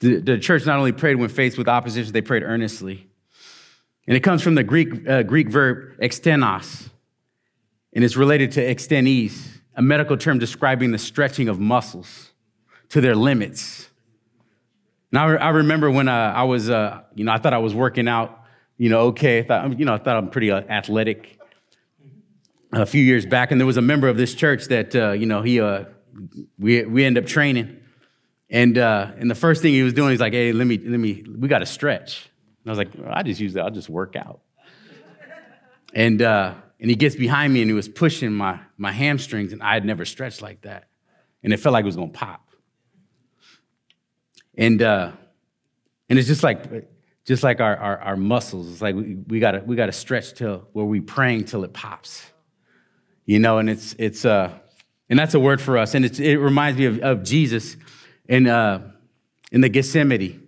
The, 0.00 0.20
the 0.20 0.38
church 0.38 0.66
not 0.66 0.78
only 0.78 0.92
prayed 0.92 1.16
when 1.16 1.28
faced 1.28 1.58
with 1.58 1.68
opposition, 1.68 2.12
they 2.12 2.22
prayed 2.22 2.42
earnestly. 2.42 3.08
And 4.06 4.16
it 4.16 4.20
comes 4.20 4.42
from 4.42 4.54
the 4.54 4.62
Greek, 4.62 5.08
uh, 5.08 5.22
Greek 5.22 5.48
verb 5.48 5.98
ektenos, 5.98 6.90
and 7.94 8.04
it's 8.04 8.16
related 8.16 8.52
to 8.52 8.60
ektenes, 8.60 9.48
a 9.76 9.82
medical 9.82 10.16
term 10.16 10.38
describing 10.38 10.90
the 10.90 10.98
stretching 10.98 11.48
of 11.48 11.58
muscles 11.58 12.32
to 12.90 13.00
their 13.00 13.14
limits. 13.14 13.88
Now, 15.10 15.28
I 15.28 15.50
remember 15.50 15.90
when 15.90 16.08
uh, 16.08 16.32
I 16.36 16.42
was, 16.42 16.68
uh, 16.68 17.02
you 17.14 17.24
know, 17.24 17.32
I 17.32 17.38
thought 17.38 17.54
I 17.54 17.58
was 17.58 17.74
working 17.74 18.08
out, 18.08 18.42
you 18.76 18.90
know, 18.90 19.00
okay. 19.08 19.38
I 19.38 19.42
thought, 19.44 19.78
you 19.78 19.84
know, 19.84 19.94
I 19.94 19.98
thought 19.98 20.16
I'm 20.16 20.28
pretty 20.28 20.50
uh, 20.50 20.60
athletic 20.60 21.38
a 22.82 22.86
few 22.86 23.02
years 23.02 23.26
back. 23.26 23.50
And 23.50 23.60
there 23.60 23.66
was 23.66 23.76
a 23.76 23.82
member 23.82 24.08
of 24.08 24.16
this 24.16 24.34
church 24.34 24.66
that, 24.66 24.94
uh, 24.94 25.12
you 25.12 25.26
know, 25.26 25.42
he, 25.42 25.60
uh, 25.60 25.84
we, 26.58 26.84
we 26.84 27.04
ended 27.04 27.24
up 27.24 27.28
training. 27.28 27.80
And, 28.50 28.78
uh, 28.78 29.12
and 29.18 29.30
the 29.30 29.34
first 29.34 29.62
thing 29.62 29.72
he 29.72 29.82
was 29.82 29.92
doing, 29.92 30.10
he's 30.10 30.20
like, 30.20 30.32
hey, 30.32 30.52
let 30.52 30.66
me, 30.66 30.78
let 30.78 31.00
me, 31.00 31.24
we 31.38 31.48
got 31.48 31.60
to 31.60 31.66
stretch. 31.66 32.30
And 32.62 32.70
I 32.70 32.72
was 32.72 32.78
like, 32.78 32.90
well, 32.96 33.12
I 33.12 33.22
just 33.22 33.40
use 33.40 33.54
that. 33.54 33.64
I'll 33.64 33.70
just 33.70 33.88
work 33.88 34.16
out. 34.16 34.40
and, 35.94 36.20
uh, 36.22 36.54
and 36.80 36.90
he 36.90 36.96
gets 36.96 37.16
behind 37.16 37.52
me 37.52 37.62
and 37.62 37.70
he 37.70 37.74
was 37.74 37.88
pushing 37.88 38.32
my, 38.32 38.60
my 38.76 38.92
hamstrings 38.92 39.52
and 39.52 39.62
I 39.62 39.74
had 39.74 39.84
never 39.84 40.04
stretched 40.04 40.42
like 40.42 40.62
that. 40.62 40.88
And 41.42 41.52
it 41.52 41.58
felt 41.58 41.72
like 41.72 41.82
it 41.82 41.86
was 41.86 41.96
to 41.96 42.06
pop. 42.08 42.48
And, 44.56 44.82
uh, 44.82 45.12
and 46.08 46.18
it's 46.18 46.28
just 46.28 46.42
like, 46.42 46.88
just 47.24 47.42
like 47.42 47.60
our, 47.60 47.76
our, 47.76 47.98
our 47.98 48.16
muscles. 48.16 48.70
It's 48.70 48.82
like 48.82 48.94
we, 48.94 49.16
we, 49.26 49.40
gotta, 49.40 49.62
we 49.64 49.76
gotta 49.76 49.92
stretch 49.92 50.34
till 50.34 50.68
where 50.72 50.84
we 50.84 51.00
praying 51.00 51.46
till 51.46 51.64
it 51.64 51.72
pops. 51.72 52.24
You 53.26 53.38
know, 53.38 53.58
and 53.58 53.70
it's, 53.70 53.94
it's, 53.98 54.24
uh, 54.24 54.52
and 55.08 55.18
that's 55.18 55.34
a 55.34 55.40
word 55.40 55.60
for 55.60 55.78
us. 55.78 55.94
And 55.94 56.04
it's 56.04 56.18
it 56.18 56.36
reminds 56.36 56.78
me 56.78 56.86
of, 56.86 56.98
of 57.00 57.22
Jesus 57.24 57.76
in, 58.28 58.46
uh, 58.46 58.90
in 59.50 59.60
the 59.60 59.68
Gethsemane 59.68 60.46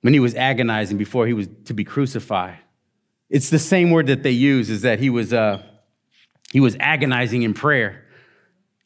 when 0.00 0.12
he 0.12 0.20
was 0.20 0.34
agonizing 0.34 0.98
before 0.98 1.26
he 1.26 1.32
was 1.32 1.48
to 1.66 1.74
be 1.74 1.84
crucified. 1.84 2.58
It's 3.30 3.50
the 3.50 3.58
same 3.58 3.90
word 3.90 4.08
that 4.08 4.22
they 4.22 4.30
use 4.30 4.70
is 4.70 4.82
that 4.82 4.98
he 4.98 5.10
was, 5.10 5.32
uh, 5.32 5.62
he 6.52 6.60
was 6.60 6.76
agonizing 6.78 7.42
in 7.42 7.54
prayer. 7.54 8.04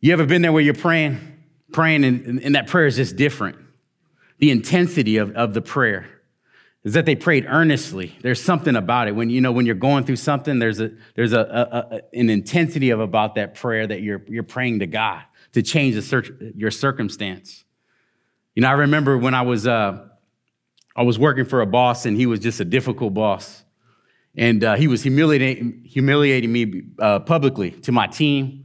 You 0.00 0.12
ever 0.12 0.26
been 0.26 0.42
there 0.42 0.52
where 0.52 0.62
you're 0.62 0.74
praying 0.74 1.38
praying, 1.72 2.04
and, 2.04 2.40
and 2.40 2.54
that 2.54 2.66
prayer 2.66 2.86
is 2.86 2.96
just 2.96 3.16
different. 3.16 3.56
The 4.38 4.50
intensity 4.50 5.16
of, 5.16 5.32
of 5.32 5.54
the 5.54 5.60
prayer 5.60 6.08
is 6.88 6.94
that 6.94 7.04
they 7.04 7.14
prayed 7.14 7.44
earnestly. 7.46 8.16
There's 8.22 8.42
something 8.42 8.74
about 8.74 9.08
it. 9.08 9.14
When 9.14 9.28
you 9.28 9.42
know 9.42 9.52
when 9.52 9.66
you're 9.66 9.74
going 9.74 10.04
through 10.04 10.16
something, 10.16 10.58
there's 10.58 10.80
a 10.80 10.90
there's 11.16 11.34
a, 11.34 11.40
a, 11.40 11.96
a 11.96 12.18
an 12.18 12.30
intensity 12.30 12.88
of 12.88 12.98
about 12.98 13.34
that 13.34 13.54
prayer 13.54 13.86
that 13.86 14.00
you're 14.00 14.22
you're 14.26 14.42
praying 14.42 14.78
to 14.78 14.86
God 14.86 15.22
to 15.52 15.60
change 15.60 15.96
the 15.96 16.00
search, 16.02 16.30
your 16.56 16.70
circumstance. 16.70 17.64
You 18.54 18.62
know, 18.62 18.68
I 18.68 18.72
remember 18.72 19.18
when 19.18 19.34
I 19.34 19.42
was 19.42 19.66
uh, 19.66 20.02
I 20.96 21.02
was 21.02 21.18
working 21.18 21.44
for 21.44 21.60
a 21.60 21.66
boss, 21.66 22.06
and 22.06 22.16
he 22.16 22.24
was 22.24 22.40
just 22.40 22.58
a 22.58 22.64
difficult 22.64 23.12
boss, 23.12 23.64
and 24.34 24.64
uh, 24.64 24.76
he 24.76 24.88
was 24.88 25.02
humiliating 25.02 25.82
humiliating 25.84 26.50
me 26.50 26.84
uh, 26.98 27.18
publicly 27.20 27.72
to 27.82 27.92
my 27.92 28.06
team 28.06 28.64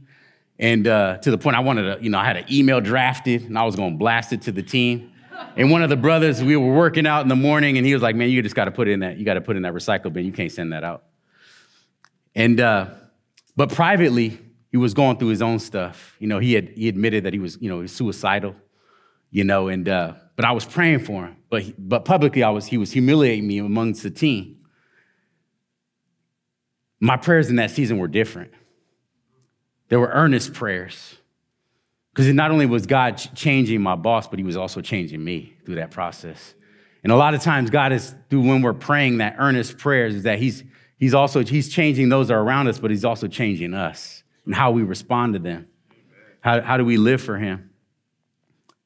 and 0.58 0.86
uh, 0.86 1.18
to 1.18 1.30
the 1.30 1.36
point 1.36 1.56
I 1.56 1.60
wanted 1.60 1.96
to, 1.96 2.02
you 2.02 2.08
know, 2.08 2.18
I 2.18 2.24
had 2.24 2.38
an 2.38 2.44
email 2.50 2.80
drafted 2.80 3.42
and 3.42 3.58
I 3.58 3.64
was 3.64 3.76
going 3.76 3.92
to 3.92 3.98
blast 3.98 4.32
it 4.32 4.42
to 4.42 4.52
the 4.52 4.62
team. 4.62 5.10
And 5.56 5.70
one 5.70 5.82
of 5.82 5.90
the 5.90 5.96
brothers, 5.96 6.42
we 6.42 6.56
were 6.56 6.74
working 6.74 7.06
out 7.06 7.22
in 7.22 7.28
the 7.28 7.36
morning, 7.36 7.76
and 7.76 7.86
he 7.86 7.94
was 7.94 8.02
like, 8.02 8.16
"Man, 8.16 8.30
you 8.30 8.42
just 8.42 8.54
got 8.54 8.64
to 8.64 8.70
put 8.70 8.88
in 8.88 9.00
that. 9.00 9.18
You 9.18 9.24
got 9.24 9.34
to 9.34 9.40
put 9.40 9.56
in 9.56 9.62
that 9.62 9.72
recycle 9.72 10.12
bin. 10.12 10.24
You 10.24 10.32
can't 10.32 10.50
send 10.50 10.72
that 10.72 10.84
out." 10.84 11.04
And 12.34 12.60
uh, 12.60 12.88
but 13.56 13.70
privately, 13.70 14.38
he 14.70 14.76
was 14.76 14.94
going 14.94 15.18
through 15.18 15.28
his 15.28 15.42
own 15.42 15.58
stuff. 15.58 16.16
You 16.18 16.26
know, 16.26 16.38
he 16.38 16.54
had 16.54 16.70
he 16.70 16.88
admitted 16.88 17.24
that 17.24 17.32
he 17.32 17.38
was, 17.38 17.56
you 17.60 17.68
know, 17.68 17.76
he 17.76 17.82
was 17.82 17.92
suicidal. 17.92 18.56
You 19.30 19.44
know, 19.44 19.68
and 19.68 19.88
uh, 19.88 20.14
but 20.36 20.44
I 20.44 20.52
was 20.52 20.64
praying 20.64 21.00
for 21.00 21.26
him. 21.26 21.36
But 21.50 21.64
but 21.78 22.04
publicly, 22.04 22.42
I 22.42 22.50
was 22.50 22.66
he 22.66 22.78
was 22.78 22.92
humiliating 22.92 23.46
me 23.46 23.58
amongst 23.58 24.02
the 24.02 24.10
team. 24.10 24.58
My 27.00 27.16
prayers 27.16 27.50
in 27.50 27.56
that 27.56 27.70
season 27.70 27.98
were 27.98 28.08
different. 28.08 28.52
There 29.88 30.00
were 30.00 30.08
earnest 30.08 30.54
prayers. 30.54 31.16
Because 32.14 32.32
not 32.32 32.52
only 32.52 32.64
was 32.64 32.86
God 32.86 33.16
changing 33.16 33.82
my 33.82 33.96
boss, 33.96 34.28
but 34.28 34.38
he 34.38 34.44
was 34.44 34.56
also 34.56 34.80
changing 34.80 35.22
me 35.22 35.56
through 35.66 35.74
that 35.74 35.90
process. 35.90 36.54
And 37.02 37.10
a 37.12 37.16
lot 37.16 37.34
of 37.34 37.42
times 37.42 37.70
God 37.70 37.92
is 37.92 38.14
through 38.30 38.42
when 38.42 38.62
we're 38.62 38.72
praying 38.72 39.18
that 39.18 39.34
earnest 39.38 39.78
prayers 39.78 40.14
is 40.14 40.22
that 40.22 40.38
he's 40.38 40.62
he's 40.96 41.12
also 41.12 41.42
he's 41.42 41.68
changing 41.68 42.10
those 42.10 42.28
that 42.28 42.34
are 42.34 42.40
around 42.40 42.68
us, 42.68 42.78
but 42.78 42.92
he's 42.92 43.04
also 43.04 43.26
changing 43.26 43.74
us 43.74 44.22
and 44.46 44.54
how 44.54 44.70
we 44.70 44.84
respond 44.84 45.32
to 45.32 45.40
them. 45.40 45.66
How, 46.40 46.60
how 46.60 46.76
do 46.76 46.84
we 46.84 46.98
live 46.98 47.20
for 47.20 47.36
him? 47.36 47.70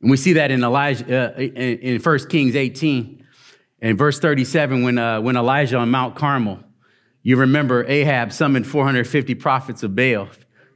And 0.01 0.11
we 0.11 0.17
see 0.17 0.33
that 0.35 0.51
in 0.51 0.65
Elijah 0.65 1.35
uh, 1.37 1.39
in, 1.39 1.79
in 1.81 2.01
1 2.01 2.19
Kings 2.29 2.57
18 2.57 3.27
and 3.83 3.99
verse 3.99 4.19
37 4.19 4.85
when 4.85 4.97
uh, 4.97 5.21
when 5.21 5.37
Elijah 5.37 5.77
on 5.77 5.91
Mount 5.91 6.17
Carmel, 6.17 6.61
you 7.23 7.37
remember 7.37 7.85
Ahab 7.87 8.33
summoned 8.33 8.67
450 8.67 9.35
prophets 9.35 9.83
of 9.83 9.95
Baal 9.95 10.29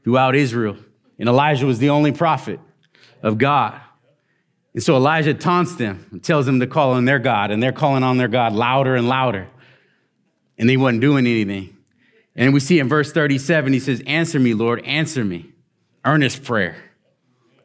throughout 0.04 0.36
Israel. 0.36 0.76
And 1.22 1.28
Elijah 1.28 1.66
was 1.66 1.78
the 1.78 1.90
only 1.90 2.10
prophet 2.10 2.58
of 3.22 3.38
God. 3.38 3.80
And 4.74 4.82
so 4.82 4.96
Elijah 4.96 5.34
taunts 5.34 5.76
them 5.76 6.04
and 6.10 6.20
tells 6.20 6.46
them 6.46 6.58
to 6.58 6.66
call 6.66 6.94
on 6.94 7.04
their 7.04 7.20
God, 7.20 7.52
and 7.52 7.62
they're 7.62 7.70
calling 7.70 8.02
on 8.02 8.16
their 8.16 8.26
God 8.26 8.54
louder 8.54 8.96
and 8.96 9.08
louder. 9.08 9.46
And 10.58 10.68
they 10.68 10.76
wasn't 10.76 11.00
doing 11.00 11.28
anything. 11.28 11.76
And 12.34 12.52
we 12.52 12.58
see 12.58 12.80
in 12.80 12.88
verse 12.88 13.12
37, 13.12 13.72
he 13.72 13.78
says, 13.78 14.02
Answer 14.04 14.40
me, 14.40 14.52
Lord, 14.52 14.84
answer 14.84 15.24
me. 15.24 15.52
Earnest 16.04 16.42
prayer. 16.42 16.74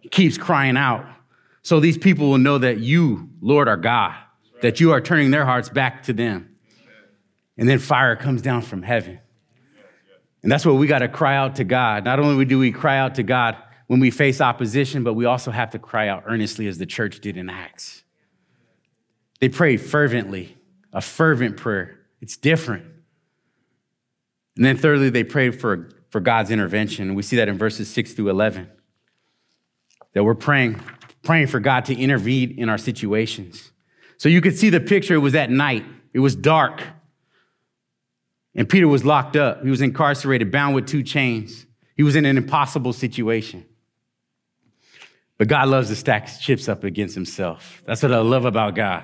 He 0.02 0.10
keeps 0.10 0.38
crying 0.38 0.78
out. 0.78 1.08
So 1.64 1.80
these 1.80 1.98
people 1.98 2.30
will 2.30 2.38
know 2.38 2.60
that 2.60 2.78
you, 2.78 3.28
Lord, 3.42 3.68
are 3.68 3.76
God, 3.76 4.14
that 4.62 4.80
you 4.80 4.92
are 4.92 5.02
turning 5.02 5.32
their 5.32 5.46
hearts 5.46 5.70
back 5.70 6.04
to 6.04 6.14
them. 6.14 6.56
And 7.58 7.68
then 7.68 7.80
fire 7.80 8.16
comes 8.16 8.44
down 8.44 8.62
from 8.62 8.84
heaven 8.84 9.20
and 10.44 10.52
that's 10.52 10.66
what 10.66 10.76
we 10.76 10.88
got 10.88 11.00
to 11.00 11.08
cry 11.08 11.36
out 11.36 11.56
to 11.56 11.64
God. 11.64 12.04
Not 12.04 12.20
only 12.20 12.46
do 12.46 12.60
we 12.60 12.72
cry 12.72 12.98
out 12.98 13.16
to 13.16 13.24
God 13.24 13.58
when 13.88 14.00
we 14.00 14.12
face 14.12 14.40
opposition, 14.42 15.04
but 15.04 15.14
we 15.14 15.26
also 15.26 15.52
have 15.52 15.72
to 15.72 15.80
cry 15.80 16.08
out 16.08 16.24
earnestly 16.26 16.68
as 16.68 16.78
the 16.78 16.86
church 16.86 17.20
did 17.20 17.38
in 17.38 17.50
Acts. 17.50 18.04
They 19.40 19.50
prayed 19.50 19.78
fervently, 19.78 20.58
a 20.94 21.02
fervent 21.02 21.58
prayer. 21.58 22.00
It's 22.22 22.38
different. 22.38 22.86
And 24.56 24.66
then 24.66 24.78
thirdly, 24.78 25.10
they 25.10 25.24
prayed 25.24 25.60
for, 25.60 25.90
for 26.10 26.20
God's 26.20 26.50
intervention. 26.50 27.14
We 27.16 27.24
see 27.24 27.36
that 27.38 27.48
in 27.48 27.58
verses 27.58 27.90
6 27.90 28.14
through 28.14 28.30
11. 28.30 28.70
That 30.14 30.24
we're 30.24 30.36
praying, 30.36 30.82
praying 31.24 31.48
for 31.48 31.60
God 31.60 31.86
to 31.86 31.96
intervene 31.96 32.56
in 32.58 32.70
our 32.70 32.80
situations. 32.80 33.72
So 34.18 34.30
you 34.30 34.42
could 34.42 34.58
see 34.58 34.70
the 34.70 34.80
picture. 34.80 35.14
It 35.14 35.20
was 35.20 35.36
at 35.36 35.52
night, 35.52 35.86
it 36.14 36.20
was 36.20 36.36
dark. 36.36 36.82
And 38.58 38.68
Peter 38.68 38.88
was 38.88 39.06
locked 39.06 39.36
up. 39.36 39.64
He 39.64 39.70
was 39.70 39.82
incarcerated, 39.82 40.52
bound 40.52 40.74
with 40.74 40.88
two 40.88 41.04
chains. 41.04 41.68
He 41.96 42.02
was 42.04 42.16
in 42.16 42.26
an 42.26 42.38
impossible 42.38 42.92
situation. 42.92 43.64
But 45.38 45.48
God 45.48 45.70
loves 45.70 45.90
to 45.90 45.96
stack 45.96 46.28
chips 46.40 46.68
up 46.68 46.84
against 46.84 47.14
himself. 47.14 47.84
That's 47.86 48.02
what 48.02 48.12
I 48.12 48.18
love 48.18 48.46
about 48.46 48.74
God. 48.74 49.04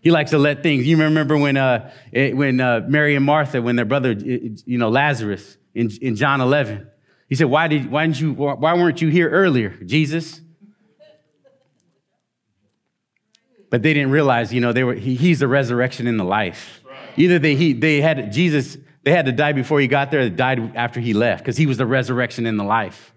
He 0.00 0.10
likes 0.10 0.32
to 0.32 0.38
let 0.38 0.64
things. 0.64 0.86
You 0.86 0.96
remember 0.96 1.36
when, 1.38 1.56
uh, 1.56 1.92
when 2.12 2.60
uh, 2.60 2.86
Mary 2.88 3.14
and 3.14 3.24
Martha, 3.24 3.62
when 3.62 3.76
their 3.76 3.84
brother, 3.84 4.12
you 4.12 4.78
know, 4.78 4.88
Lazarus 4.88 5.56
in, 5.74 5.90
in 6.02 6.16
John 6.16 6.40
11, 6.40 6.88
he 7.28 7.36
said, 7.36 7.46
why, 7.46 7.68
did, 7.68 7.90
why, 7.90 8.06
didn't 8.06 8.20
you, 8.20 8.32
why 8.32 8.74
weren't 8.74 9.00
you 9.00 9.08
here 9.08 9.28
earlier, 9.30 9.70
Jesus? 9.84 10.40
But 13.70 13.82
they 13.82 13.92
didn't 13.92 14.10
realize, 14.10 14.52
you 14.52 14.60
know, 14.60 14.72
they 14.72 14.82
were, 14.82 14.94
he, 14.94 15.14
he's 15.14 15.40
the 15.40 15.48
resurrection 15.48 16.06
and 16.06 16.18
the 16.18 16.24
life. 16.24 16.80
Either 17.16 17.38
they, 17.38 17.54
he, 17.54 17.72
they 17.72 18.00
had, 18.00 18.32
Jesus, 18.32 18.78
they 19.04 19.12
had 19.12 19.26
to 19.26 19.32
die 19.32 19.52
before 19.52 19.80
he 19.80 19.86
got 19.86 20.10
there, 20.10 20.28
they 20.28 20.34
died 20.34 20.76
after 20.76 21.00
he 21.00 21.14
left, 21.14 21.42
because 21.42 21.56
he 21.56 21.66
was 21.66 21.76
the 21.76 21.86
resurrection 21.86 22.46
and 22.46 22.58
the 22.58 22.64
life. 22.64 23.14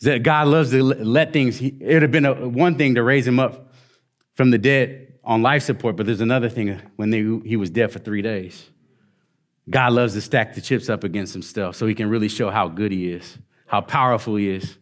That 0.00 0.22
God 0.22 0.48
loves 0.48 0.70
to 0.70 0.82
let 0.82 1.32
things, 1.32 1.60
it 1.60 1.80
would 1.80 2.02
have 2.02 2.10
been 2.10 2.26
a, 2.26 2.48
one 2.48 2.76
thing 2.76 2.96
to 2.96 3.02
raise 3.02 3.26
him 3.26 3.38
up 3.38 3.72
from 4.34 4.50
the 4.50 4.58
dead 4.58 5.14
on 5.24 5.42
life 5.42 5.62
support, 5.62 5.96
but 5.96 6.06
there's 6.06 6.20
another 6.20 6.48
thing 6.48 6.70
uh, 6.70 6.80
when 6.96 7.10
they, 7.10 7.22
he 7.48 7.56
was 7.56 7.70
dead 7.70 7.90
for 7.90 7.98
three 7.98 8.20
days. 8.20 8.68
God 9.70 9.94
loves 9.94 10.12
to 10.12 10.20
stack 10.20 10.54
the 10.54 10.60
chips 10.60 10.90
up 10.90 11.04
against 11.04 11.32
himself 11.32 11.76
so 11.76 11.86
he 11.86 11.94
can 11.94 12.10
really 12.10 12.28
show 12.28 12.50
how 12.50 12.68
good 12.68 12.92
he 12.92 13.10
is, 13.10 13.38
how 13.66 13.80
powerful 13.80 14.36
he 14.36 14.50
is. 14.50 14.76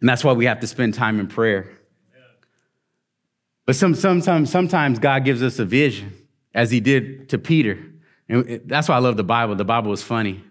And 0.00 0.08
that's 0.08 0.22
why 0.22 0.32
we 0.32 0.44
have 0.44 0.60
to 0.60 0.66
spend 0.66 0.92
time 0.92 1.18
in 1.18 1.26
prayer. 1.26 1.70
But 3.64 3.76
some, 3.76 3.94
sometimes, 3.94 4.50
sometimes 4.50 4.98
God 4.98 5.24
gives 5.24 5.42
us 5.42 5.58
a 5.58 5.64
vision, 5.64 6.12
as 6.54 6.70
he 6.70 6.80
did 6.80 7.30
to 7.30 7.38
Peter. 7.38 7.78
And 8.28 8.62
that's 8.66 8.88
why 8.88 8.96
I 8.96 8.98
love 8.98 9.16
the 9.16 9.24
Bible. 9.24 9.54
The 9.54 9.64
Bible 9.64 9.92
is 9.92 10.02
funny. 10.02 10.42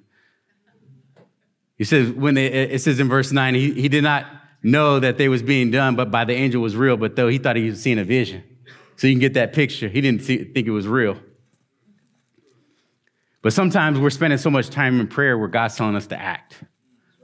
He 1.78 1.84
says, 1.84 2.10
when 2.12 2.36
they, 2.36 2.46
it 2.46 2.82
says 2.82 3.00
in 3.00 3.10
verse 3.10 3.32
9, 3.32 3.54
he, 3.54 3.74
he 3.74 3.90
did 3.90 4.04
not 4.04 4.26
know 4.64 5.00
that 5.00 5.18
they 5.18 5.28
was 5.28 5.44
being 5.44 5.72
done, 5.72 5.96
but 5.96 6.10
by 6.10 6.26
the 6.26 6.34
angel 6.34 6.62
was 6.62 6.76
real, 6.76 6.98
but 6.98 7.16
though 7.16 7.28
he 7.28 7.38
thought 7.38 7.56
he 7.56 7.70
was 7.70 7.82
seeing 7.82 8.00
a 8.00 8.04
vision. 8.04 8.44
So 8.96 9.08
you 9.08 9.14
can 9.14 9.20
get 9.20 9.34
that 9.34 9.54
picture. 9.54 9.90
He 9.90 10.00
didn't 10.00 10.24
see, 10.24 10.44
think 10.44 10.68
it 10.68 10.72
was 10.72 10.88
real. 10.88 11.20
But 13.42 13.54
sometimes 13.54 14.00
we're 14.00 14.10
spending 14.10 14.40
so 14.40 14.50
much 14.50 14.70
time 14.70 15.00
in 15.00 15.08
prayer 15.08 15.38
where 15.38 15.50
God's 15.50 15.76
telling 15.76 15.96
us 15.96 16.08
to 16.08 16.20
act. 16.20 16.64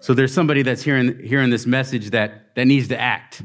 So 0.02 0.14
there's 0.14 0.34
somebody 0.34 0.62
that's 0.62 0.84
hearing, 0.84 1.20
hearing 1.20 1.50
this 1.50 1.66
message 1.66 2.12
that, 2.12 2.54
that 2.56 2.66
needs 2.66 2.90
to 2.90 3.00
act. 3.00 3.44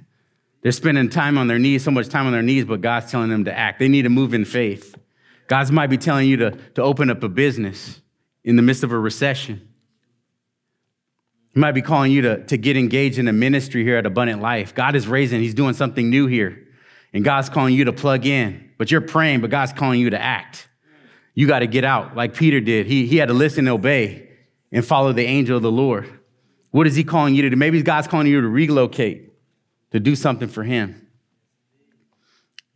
They're 0.63 0.73
spending 0.73 1.09
time 1.09 1.39
on 1.39 1.47
their 1.47 1.59
knees, 1.59 1.85
so 1.85 1.91
much 1.91 2.09
time 2.09 2.27
on 2.27 2.33
their 2.33 2.43
knees, 2.43 2.65
but 2.65 2.81
God's 2.81 3.11
telling 3.11 3.31
them 3.31 3.45
to 3.45 3.57
act. 3.57 3.79
They 3.79 3.89
need 3.89 4.03
to 4.03 4.11
move 4.11 4.35
in 4.35 4.45
faith. 4.45 4.95
God's 5.47 5.71
might 5.71 5.89
be 5.89 5.99
telling 5.99 6.29
you 6.29 6.37
to, 6.39 6.51
to 6.75 6.83
open 6.83 7.11
up 7.11 7.23
a 7.23 7.29
business 7.29 8.01
in 8.45 8.57
the 8.57 8.63
midst 8.63 8.83
of 8.83 8.93
a 8.93 8.99
recession. 8.99 9.69
He 11.55 11.61
might 11.61 11.73
be 11.73 11.83
calling 11.83 12.13
you 12.13 12.23
to, 12.23 12.45
to 12.47 12.57
get 12.57 12.77
engaged 12.77 13.19
in 13.19 13.29
a 13.29 13.33
ministry 13.33 13.83
here 13.83 13.97
at 13.97 14.07
Abundant 14.07 14.43
Life. 14.43 14.75
God 14.75 14.95
is 14.95 15.09
raising, 15.09 15.41
He's 15.41 15.55
doing 15.55 15.75
something 15.75 16.11
new 16.11 16.27
here. 16.27 16.67
And 17.13 17.25
God's 17.25 17.49
calling 17.49 17.75
you 17.75 17.87
to 17.87 17.93
plug 17.93 18.27
in, 18.27 18.73
but 18.77 18.91
you're 18.91 19.01
praying, 19.01 19.41
but 19.41 19.51
God's 19.51 19.73
calling 19.73 20.01
you 20.01 20.11
to 20.11 20.21
act. 20.21 20.69
You 21.35 21.47
got 21.47 21.61
to 21.61 21.67
get 21.67 21.85
out 21.85 22.17
like 22.17 22.35
Peter 22.35 22.61
did. 22.61 22.87
He, 22.87 23.07
he 23.07 23.17
had 23.17 23.29
to 23.29 23.35
listen 23.35 23.61
and 23.61 23.69
obey 23.69 24.31
and 24.73 24.85
follow 24.85 25.13
the 25.13 25.25
angel 25.25 25.57
of 25.57 25.63
the 25.63 25.71
Lord. 25.71 26.21
What 26.73 26.87
is 26.87 26.95
He 26.95 27.05
calling 27.05 27.35
you 27.35 27.43
to 27.43 27.51
do? 27.51 27.57
Maybe 27.57 27.81
God's 27.83 28.07
calling 28.09 28.27
you 28.27 28.41
to 28.41 28.49
relocate, 28.49 29.33
to 29.93 30.01
do 30.01 30.17
something 30.17 30.49
for 30.49 30.63
Him. 30.63 31.06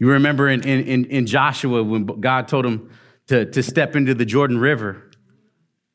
You 0.00 0.08
remember 0.08 0.48
in, 0.48 0.62
in, 0.62 1.04
in 1.04 1.26
Joshua 1.26 1.84
when 1.84 2.06
God 2.06 2.48
told 2.48 2.64
him 2.64 2.90
to, 3.26 3.44
to 3.44 3.62
step 3.62 3.94
into 3.94 4.14
the 4.14 4.24
Jordan 4.24 4.58
River. 4.58 5.10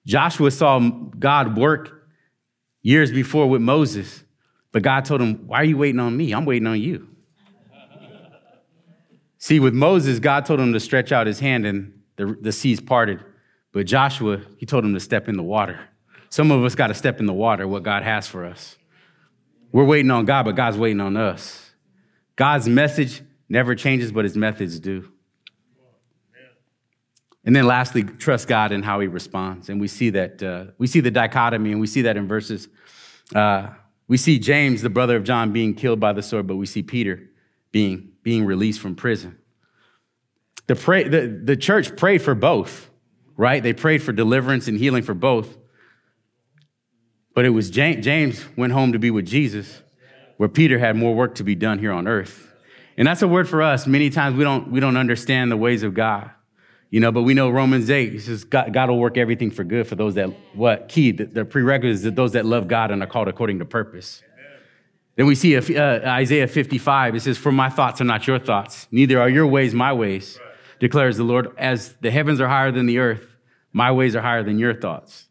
Joshua 0.06 0.52
saw 0.52 0.80
God 0.80 1.58
work 1.58 2.08
years 2.84 3.12
before 3.12 3.50
with 3.50 3.62
Moses. 3.62 4.24
But 4.72 4.84
God 4.84 5.06
told 5.06 5.22
him, 5.22 5.48
Why 5.48 5.62
are 5.62 5.64
you 5.64 5.78
waiting 5.78 6.00
on 6.00 6.16
me? 6.16 6.34
I'm 6.34 6.46
waiting 6.46 6.68
on 6.68 6.80
you. 6.80 7.08
See, 9.40 9.60
with 9.60 9.74
Moses, 9.74 10.20
God 10.20 10.46
told 10.46 10.60
him 10.60 10.72
to 10.74 10.80
stretch 10.80 11.12
out 11.12 11.28
his 11.28 11.40
hand 11.40 11.66
and 11.66 12.02
the, 12.16 12.38
the 12.40 12.52
seas 12.52 12.80
parted. 12.80 13.24
But 13.72 13.88
Joshua, 13.88 14.42
he 14.58 14.68
told 14.68 14.86
him 14.86 14.94
to 14.94 15.00
step 15.00 15.28
in 15.28 15.36
the 15.36 15.44
water. 15.44 15.80
Some 16.30 16.52
of 16.52 16.64
us 16.64 16.76
got 16.76 16.88
to 16.88 16.94
step 16.94 17.20
in 17.20 17.26
the 17.26 17.34
water, 17.34 17.68
what 17.68 17.82
God 17.84 18.04
has 18.04 18.28
for 18.28 18.46
us. 18.46 18.78
We're 19.72 19.84
waiting 19.84 20.12
on 20.12 20.26
God, 20.26 20.44
but 20.44 20.56
God's 20.56 20.78
waiting 20.78 21.02
on 21.02 21.18
us. 21.18 21.72
God's 22.36 22.70
message 22.70 23.22
never 23.50 23.76
changes, 23.76 24.12
but 24.12 24.26
his 24.26 24.36
methods 24.36 24.80
do. 24.80 25.12
And 27.46 27.56
then 27.56 27.68
lastly, 27.68 28.04
trust 28.04 28.48
God 28.48 28.72
in 28.72 28.82
how 28.82 29.00
he 29.00 29.08
responds. 29.08 29.70
And 29.70 29.80
we 29.80 29.88
see 29.88 30.10
that, 30.12 30.42
uh, 30.42 30.66
we 30.80 30.88
see 30.88 31.00
the 31.00 31.12
dichotomy, 31.12 31.72
and 31.72 31.80
we 31.80 31.88
see 31.88 32.02
that 32.04 32.18
in 32.18 32.28
verses. 32.28 32.68
Uh, 33.34 33.70
we 34.08 34.18
see 34.18 34.40
James, 34.40 34.82
the 34.82 34.90
brother 34.90 35.16
of 35.16 35.24
John, 35.24 35.54
being 35.54 35.76
killed 35.76 36.00
by 36.00 36.14
the 36.14 36.24
sword, 36.24 36.48
but 36.48 36.56
we 36.56 36.66
see 36.66 36.82
Peter 36.82 37.30
being, 37.72 38.10
being 38.24 38.46
released 38.46 38.80
from 38.80 38.96
prison. 38.96 39.38
The, 40.68 40.76
pray, 40.76 41.08
the, 41.08 41.28
the 41.44 41.56
church 41.56 41.96
prayed 41.96 42.24
for 42.24 42.34
both, 42.34 42.90
right? 43.38 43.62
They 43.62 43.74
prayed 43.74 44.02
for 44.02 44.12
deliverance 44.12 44.68
and 44.68 44.80
healing 44.80 45.04
for 45.04 45.14
both. 45.14 45.58
But 47.36 47.46
it 47.46 47.50
was 47.50 47.70
James, 47.70 48.04
James 48.04 48.44
went 48.56 48.74
home 48.74 48.94
to 48.94 49.00
be 49.00 49.12
with 49.12 49.26
Jesus, 49.26 49.82
where 50.38 50.50
Peter 50.50 50.80
had 50.80 50.96
more 50.96 51.14
work 51.14 51.36
to 51.36 51.44
be 51.44 51.54
done 51.54 51.78
here 51.78 51.92
on 51.92 52.08
earth. 52.08 52.45
And 52.98 53.08
that's 53.08 53.22
a 53.22 53.28
word 53.28 53.50
for 53.50 53.62
us. 53.62 53.88
Many 53.88 54.10
times 54.10 54.38
we 54.38 54.44
don't, 54.44 54.72
we 54.72 54.80
don't 54.80 54.98
understand 54.98 55.52
the 55.52 55.58
ways 55.58 55.84
of 55.84 55.94
God. 55.94 56.32
You 56.90 57.02
know, 57.02 57.12
but 57.12 57.24
we 57.24 57.34
know 57.34 57.50
Romans 57.50 57.90
8, 57.90 58.14
he 58.14 58.20
says 58.20 58.44
God, 58.46 58.72
God 58.72 58.90
will 58.90 59.00
work 59.00 59.18
everything 59.18 59.52
for 59.52 59.64
good 59.64 59.88
for 59.88 59.96
those 59.96 60.16
that, 60.16 60.30
what? 60.54 60.88
Key, 60.88 61.12
the, 61.12 61.26
the 61.26 61.46
prerequisites 61.46 62.04
that 62.04 62.16
those 62.16 62.34
that 62.34 62.46
love 62.46 62.68
God 62.68 62.92
and 62.92 63.04
are 63.04 63.08
called 63.08 63.28
according 63.28 63.60
to 63.60 63.66
purpose. 63.66 64.24
Then 65.16 65.26
we 65.26 65.36
see 65.36 65.56
uh, 65.56 66.10
Isaiah 66.10 66.48
55, 66.48 67.16
it 67.16 67.20
says, 67.22 67.38
For 67.38 67.52
my 67.52 67.70
thoughts 67.70 68.02
are 68.02 68.06
not 68.06 68.28
your 68.28 68.40
thoughts, 68.40 68.88
neither 68.92 69.20
are 69.20 69.30
your 69.30 69.48
ways 69.48 69.74
my 69.74 69.94
ways, 69.94 70.40
declares 70.80 71.18
the 71.18 71.24
Lord. 71.24 71.50
As 71.58 71.96
the 72.02 72.12
heavens 72.12 72.42
are 72.42 72.48
higher 72.48 72.72
than 72.72 72.86
the 72.86 73.00
earth, 73.00 73.36
my 73.72 73.92
ways 73.92 74.16
are 74.16 74.22
higher 74.22 74.44
than 74.44 74.60
your 74.60 74.74
thoughts. 74.74 75.28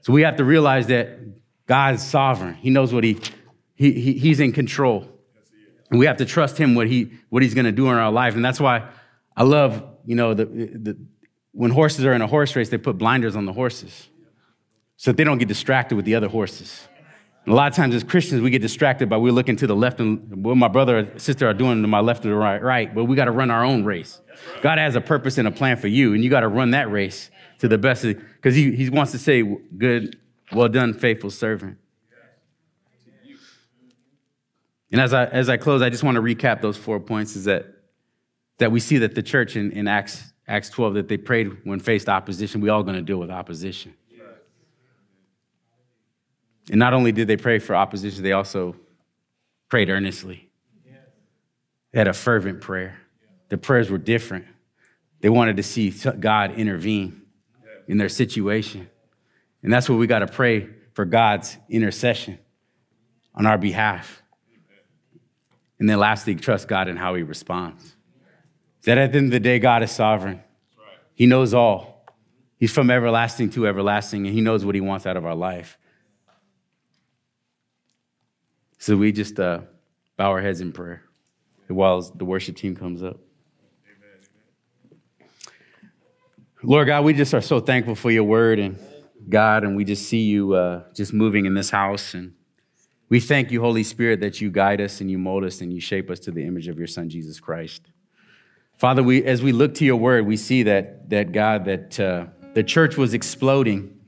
So 0.00 0.12
we 0.12 0.22
have 0.22 0.36
to 0.36 0.44
realize 0.44 0.88
that 0.88 1.18
God's 1.66 2.02
sovereign. 2.06 2.54
He 2.54 2.70
knows 2.70 2.92
what 2.92 3.04
he, 3.04 3.20
he, 3.74 3.92
he 3.92 4.12
he's 4.14 4.40
in 4.40 4.52
control. 4.52 5.08
We 5.92 6.06
have 6.06 6.16
to 6.18 6.24
trust 6.24 6.58
him 6.58 6.74
what, 6.74 6.88
he, 6.88 7.12
what 7.28 7.42
he's 7.42 7.54
going 7.54 7.66
to 7.66 7.72
do 7.72 7.88
in 7.88 7.94
our 7.94 8.10
life. 8.10 8.34
And 8.34 8.44
that's 8.44 8.58
why 8.60 8.88
I 9.36 9.44
love 9.44 9.82
you 10.04 10.14
know, 10.14 10.34
the, 10.34 10.44
the, 10.44 10.96
when 11.52 11.70
horses 11.70 12.04
are 12.04 12.12
in 12.12 12.22
a 12.22 12.26
horse 12.26 12.56
race, 12.56 12.68
they 12.68 12.78
put 12.78 12.98
blinders 12.98 13.36
on 13.36 13.44
the 13.44 13.52
horses 13.52 14.08
so 14.96 15.10
that 15.10 15.16
they 15.16 15.24
don't 15.24 15.38
get 15.38 15.48
distracted 15.48 15.96
with 15.96 16.04
the 16.04 16.14
other 16.14 16.28
horses. 16.28 16.88
A 17.46 17.50
lot 17.50 17.68
of 17.68 17.74
times 17.74 17.94
as 17.94 18.04
Christians, 18.04 18.40
we 18.40 18.50
get 18.50 18.62
distracted 18.62 19.08
by 19.08 19.16
we're 19.16 19.32
looking 19.32 19.56
to 19.56 19.66
the 19.66 19.74
left 19.74 19.98
and 20.00 20.44
what 20.44 20.56
my 20.56 20.68
brother 20.68 20.98
or 20.98 21.18
sister 21.18 21.48
are 21.48 21.54
doing 21.54 21.82
to 21.82 21.88
my 21.88 22.00
left 22.00 22.24
or 22.24 22.28
the 22.28 22.34
right, 22.36 22.62
right, 22.62 22.94
but 22.94 23.04
we 23.04 23.16
got 23.16 23.24
to 23.24 23.32
run 23.32 23.50
our 23.50 23.64
own 23.64 23.84
race. 23.84 24.20
God 24.62 24.78
has 24.78 24.94
a 24.94 25.00
purpose 25.00 25.38
and 25.38 25.48
a 25.48 25.50
plan 25.50 25.76
for 25.76 25.88
you, 25.88 26.14
and 26.14 26.22
you 26.22 26.30
got 26.30 26.40
to 26.40 26.48
run 26.48 26.70
that 26.70 26.90
race 26.90 27.30
to 27.58 27.66
the 27.66 27.78
best 27.78 28.04
because 28.04 28.54
he, 28.54 28.74
he 28.76 28.88
wants 28.90 29.10
to 29.12 29.18
say, 29.18 29.42
good, 29.76 30.18
well 30.52 30.68
done, 30.68 30.94
faithful 30.94 31.30
servant. 31.30 31.78
And 34.92 35.00
as 35.00 35.14
I, 35.14 35.24
as 35.24 35.48
I 35.48 35.56
close, 35.56 35.82
I 35.82 35.88
just 35.88 36.04
want 36.04 36.16
to 36.16 36.22
recap 36.22 36.60
those 36.60 36.76
four 36.76 37.00
points 37.00 37.34
is 37.34 37.44
that 37.44 37.66
that 38.58 38.70
we 38.70 38.78
see 38.78 38.98
that 38.98 39.14
the 39.14 39.22
church 39.22 39.56
in, 39.56 39.72
in 39.72 39.88
Acts, 39.88 40.32
Acts 40.46 40.70
12, 40.70 40.94
that 40.94 41.08
they 41.08 41.16
prayed 41.16 41.64
when 41.64 41.80
faced 41.80 42.08
opposition. 42.08 42.60
We 42.60 42.68
all 42.68 42.84
going 42.84 42.94
to 42.94 43.02
deal 43.02 43.16
with 43.16 43.30
opposition. 43.30 43.94
And 46.70 46.78
not 46.78 46.94
only 46.94 47.10
did 47.10 47.26
they 47.26 47.36
pray 47.36 47.58
for 47.58 47.74
opposition, 47.74 48.22
they 48.22 48.32
also 48.32 48.76
prayed 49.68 49.90
earnestly. 49.90 50.48
They 51.90 51.98
had 51.98 52.06
a 52.06 52.12
fervent 52.12 52.60
prayer. 52.60 52.98
The 53.48 53.58
prayers 53.58 53.90
were 53.90 53.98
different. 53.98 54.46
They 55.20 55.28
wanted 55.28 55.56
to 55.56 55.62
see 55.62 55.90
God 55.90 56.54
intervene 56.54 57.22
in 57.88 57.98
their 57.98 58.08
situation. 58.08 58.88
And 59.62 59.72
that's 59.72 59.88
what 59.88 59.98
we 59.98 60.06
got 60.06 60.20
to 60.20 60.28
pray 60.28 60.68
for 60.92 61.04
God's 61.04 61.56
intercession 61.68 62.38
on 63.34 63.44
our 63.44 63.58
behalf. 63.58 64.21
And 65.82 65.88
then 65.88 65.98
lastly, 65.98 66.36
trust 66.36 66.68
God 66.68 66.86
in 66.86 66.96
how 66.96 67.16
he 67.16 67.24
responds 67.24 67.96
that 68.84 68.98
at 68.98 69.10
the 69.10 69.18
end 69.18 69.26
of 69.26 69.32
the 69.32 69.40
day, 69.40 69.58
God 69.58 69.82
is 69.82 69.90
sovereign. 69.90 70.40
He 71.12 71.26
knows 71.26 71.52
all. 71.52 72.06
He's 72.56 72.70
from 72.70 72.88
everlasting 72.88 73.50
to 73.50 73.66
everlasting, 73.66 74.24
and 74.24 74.32
He 74.32 74.42
knows 74.42 74.64
what 74.64 74.76
He 74.76 74.80
wants 74.80 75.06
out 75.06 75.16
of 75.16 75.26
our 75.26 75.34
life. 75.34 75.76
So 78.78 78.96
we 78.96 79.10
just 79.10 79.40
uh, 79.40 79.62
bow 80.16 80.30
our 80.30 80.40
heads 80.40 80.60
in 80.60 80.70
prayer 80.70 81.02
while 81.66 82.00
the 82.00 82.24
worship 82.24 82.54
team 82.54 82.76
comes 82.76 83.02
up. 83.02 83.18
Lord 86.62 86.86
God, 86.86 87.04
we 87.04 87.12
just 87.12 87.34
are 87.34 87.40
so 87.40 87.58
thankful 87.58 87.96
for 87.96 88.12
your 88.12 88.22
word 88.22 88.60
and 88.60 88.78
God, 89.28 89.64
and 89.64 89.74
we 89.76 89.84
just 89.84 90.08
see 90.08 90.22
you 90.22 90.52
uh, 90.52 90.84
just 90.94 91.12
moving 91.12 91.44
in 91.44 91.54
this 91.54 91.70
house. 91.70 92.14
And 92.14 92.34
We 93.12 93.20
thank 93.20 93.50
you, 93.50 93.60
Holy 93.60 93.84
Spirit, 93.84 94.20
that 94.20 94.40
you 94.40 94.50
guide 94.50 94.80
us 94.80 95.02
and 95.02 95.10
you 95.10 95.18
mold 95.18 95.44
us 95.44 95.60
and 95.60 95.70
you 95.70 95.82
shape 95.82 96.08
us 96.08 96.18
to 96.20 96.30
the 96.30 96.46
image 96.46 96.66
of 96.66 96.78
your 96.78 96.86
Son, 96.86 97.10
Jesus 97.10 97.40
Christ. 97.40 97.82
Father, 98.78 99.02
we, 99.02 99.22
as 99.22 99.42
we 99.42 99.52
look 99.52 99.74
to 99.74 99.84
your 99.84 99.96
word, 99.96 100.24
we 100.24 100.38
see 100.38 100.62
that, 100.62 101.10
that 101.10 101.30
God, 101.30 101.66
that 101.66 102.00
uh, 102.00 102.24
the 102.54 102.62
church 102.62 102.96
was 102.96 103.12
exploding. 103.12 104.00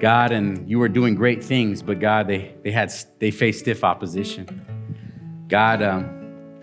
God, 0.00 0.32
and 0.32 0.66
you 0.66 0.78
were 0.78 0.88
doing 0.88 1.14
great 1.14 1.44
things, 1.44 1.82
but 1.82 2.00
God, 2.00 2.26
they, 2.26 2.54
they, 2.62 2.70
had, 2.70 2.90
they 3.18 3.30
faced 3.30 3.58
stiff 3.58 3.84
opposition. 3.84 5.44
God, 5.48 5.82
um, 5.82 6.62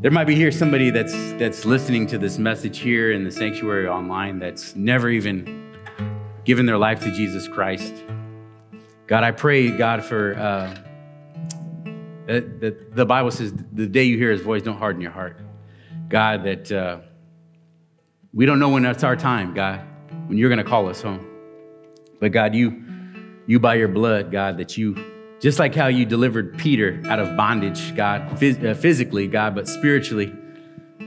there 0.00 0.12
might 0.12 0.28
be 0.28 0.36
here 0.36 0.52
somebody 0.52 0.90
that's, 0.90 1.32
that's 1.40 1.64
listening 1.64 2.06
to 2.06 2.18
this 2.18 2.38
message 2.38 2.78
here 2.78 3.10
in 3.10 3.24
the 3.24 3.32
sanctuary 3.32 3.88
online 3.88 4.38
that's 4.38 4.76
never 4.76 5.08
even 5.08 5.76
given 6.44 6.66
their 6.66 6.78
life 6.78 7.00
to 7.00 7.10
Jesus 7.10 7.48
Christ. 7.48 7.94
God, 9.08 9.24
I 9.24 9.30
pray, 9.30 9.70
God, 9.70 10.04
for 10.04 10.34
uh, 10.38 10.74
that, 12.26 12.94
the 12.94 13.06
Bible 13.06 13.30
says 13.30 13.54
the 13.72 13.86
day 13.86 14.04
you 14.04 14.18
hear 14.18 14.30
his 14.30 14.42
voice, 14.42 14.60
don't 14.60 14.76
harden 14.76 15.00
your 15.00 15.10
heart. 15.10 15.40
God, 16.10 16.44
that 16.44 16.70
uh, 16.70 16.98
we 18.34 18.44
don't 18.44 18.58
know 18.58 18.68
when 18.68 18.82
that's 18.82 19.04
our 19.04 19.16
time, 19.16 19.54
God, 19.54 19.80
when 20.26 20.36
you're 20.36 20.50
going 20.50 20.62
to 20.62 20.70
call 20.70 20.90
us 20.90 21.00
home. 21.00 21.26
But 22.20 22.32
God, 22.32 22.54
you, 22.54 22.84
you 23.46 23.58
by 23.58 23.76
your 23.76 23.88
blood, 23.88 24.30
God, 24.30 24.58
that 24.58 24.76
you, 24.76 25.02
just 25.40 25.58
like 25.58 25.74
how 25.74 25.86
you 25.86 26.04
delivered 26.04 26.58
Peter 26.58 27.00
out 27.06 27.18
of 27.18 27.34
bondage, 27.34 27.96
God, 27.96 28.28
phys- 28.38 28.62
uh, 28.62 28.74
physically, 28.74 29.26
God, 29.26 29.54
but 29.54 29.66
spiritually, 29.66 30.34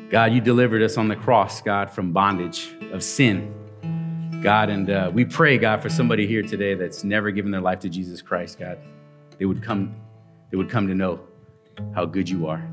God, 0.09 0.33
you 0.33 0.41
delivered 0.41 0.81
us 0.81 0.97
on 0.97 1.07
the 1.07 1.15
cross, 1.15 1.61
God, 1.61 1.91
from 1.91 2.13
bondage 2.13 2.73
of 2.91 3.03
sin. 3.03 3.53
God. 4.41 4.69
And 4.69 4.89
uh, 4.89 5.11
we 5.13 5.23
pray, 5.23 5.57
God, 5.57 5.81
for 5.81 5.89
somebody 5.89 6.25
here 6.25 6.41
today 6.41 6.73
that's 6.73 7.03
never 7.03 7.31
given 7.31 7.51
their 7.51 7.61
life 7.61 7.79
to 7.79 7.89
Jesus 7.89 8.21
Christ, 8.21 8.59
God. 8.59 8.79
They 9.37 9.45
would 9.45 9.61
come, 9.61 9.95
they 10.49 10.57
would 10.57 10.69
come 10.69 10.87
to 10.87 10.95
know 10.95 11.19
how 11.93 12.05
good 12.05 12.27
you 12.27 12.47
are. 12.47 12.67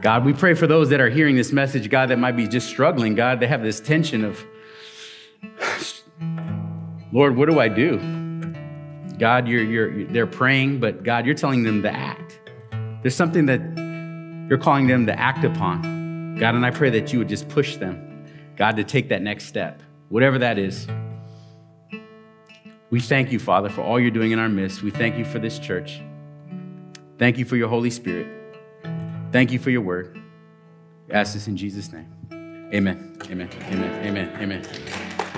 God, 0.00 0.24
we 0.24 0.32
pray 0.32 0.54
for 0.54 0.66
those 0.66 0.88
that 0.90 1.00
are 1.00 1.10
hearing 1.10 1.36
this 1.36 1.52
message, 1.52 1.88
God, 1.88 2.10
that 2.10 2.18
might 2.18 2.36
be 2.36 2.48
just 2.48 2.68
struggling. 2.68 3.14
God, 3.14 3.40
they 3.40 3.46
have 3.46 3.62
this 3.62 3.80
tension 3.80 4.24
of, 4.24 4.44
Lord, 7.12 7.36
what 7.36 7.48
do 7.48 7.60
I 7.60 7.68
do? 7.68 7.98
God, 9.18 9.46
you're, 9.46 9.62
you're, 9.62 10.04
they're 10.06 10.26
praying, 10.26 10.80
but 10.80 11.04
God, 11.04 11.26
you're 11.26 11.34
telling 11.34 11.62
them 11.62 11.82
to 11.82 11.90
act. 11.90 12.40
There's 13.02 13.14
something 13.14 13.46
that 13.46 13.60
you're 14.48 14.58
calling 14.58 14.86
them 14.86 15.06
to 15.06 15.18
act 15.18 15.44
upon. 15.44 16.36
God, 16.36 16.54
and 16.54 16.66
I 16.66 16.70
pray 16.70 16.90
that 16.90 17.12
you 17.12 17.20
would 17.20 17.28
just 17.28 17.48
push 17.48 17.76
them, 17.76 18.26
God, 18.56 18.76
to 18.76 18.84
take 18.84 19.08
that 19.10 19.22
next 19.22 19.46
step 19.46 19.82
whatever 20.12 20.38
that 20.38 20.58
is. 20.58 20.86
We 22.90 23.00
thank 23.00 23.32
you, 23.32 23.38
Father, 23.38 23.70
for 23.70 23.80
all 23.80 23.98
you're 23.98 24.10
doing 24.10 24.32
in 24.32 24.38
our 24.38 24.48
midst. 24.50 24.82
We 24.82 24.90
thank 24.90 25.16
you 25.16 25.24
for 25.24 25.38
this 25.38 25.58
church. 25.58 26.02
Thank 27.18 27.38
you 27.38 27.46
for 27.46 27.56
your 27.56 27.68
Holy 27.68 27.88
Spirit. 27.88 28.26
Thank 29.32 29.50
you 29.50 29.58
for 29.58 29.70
your 29.70 29.80
word. 29.80 30.20
We 31.08 31.14
ask 31.14 31.32
this 31.32 31.48
in 31.48 31.56
Jesus' 31.56 31.90
name. 31.90 32.12
Amen. 32.74 33.16
Amen. 33.30 33.48
Amen. 33.70 34.06
Amen. 34.06 34.36
Amen. 34.38 35.31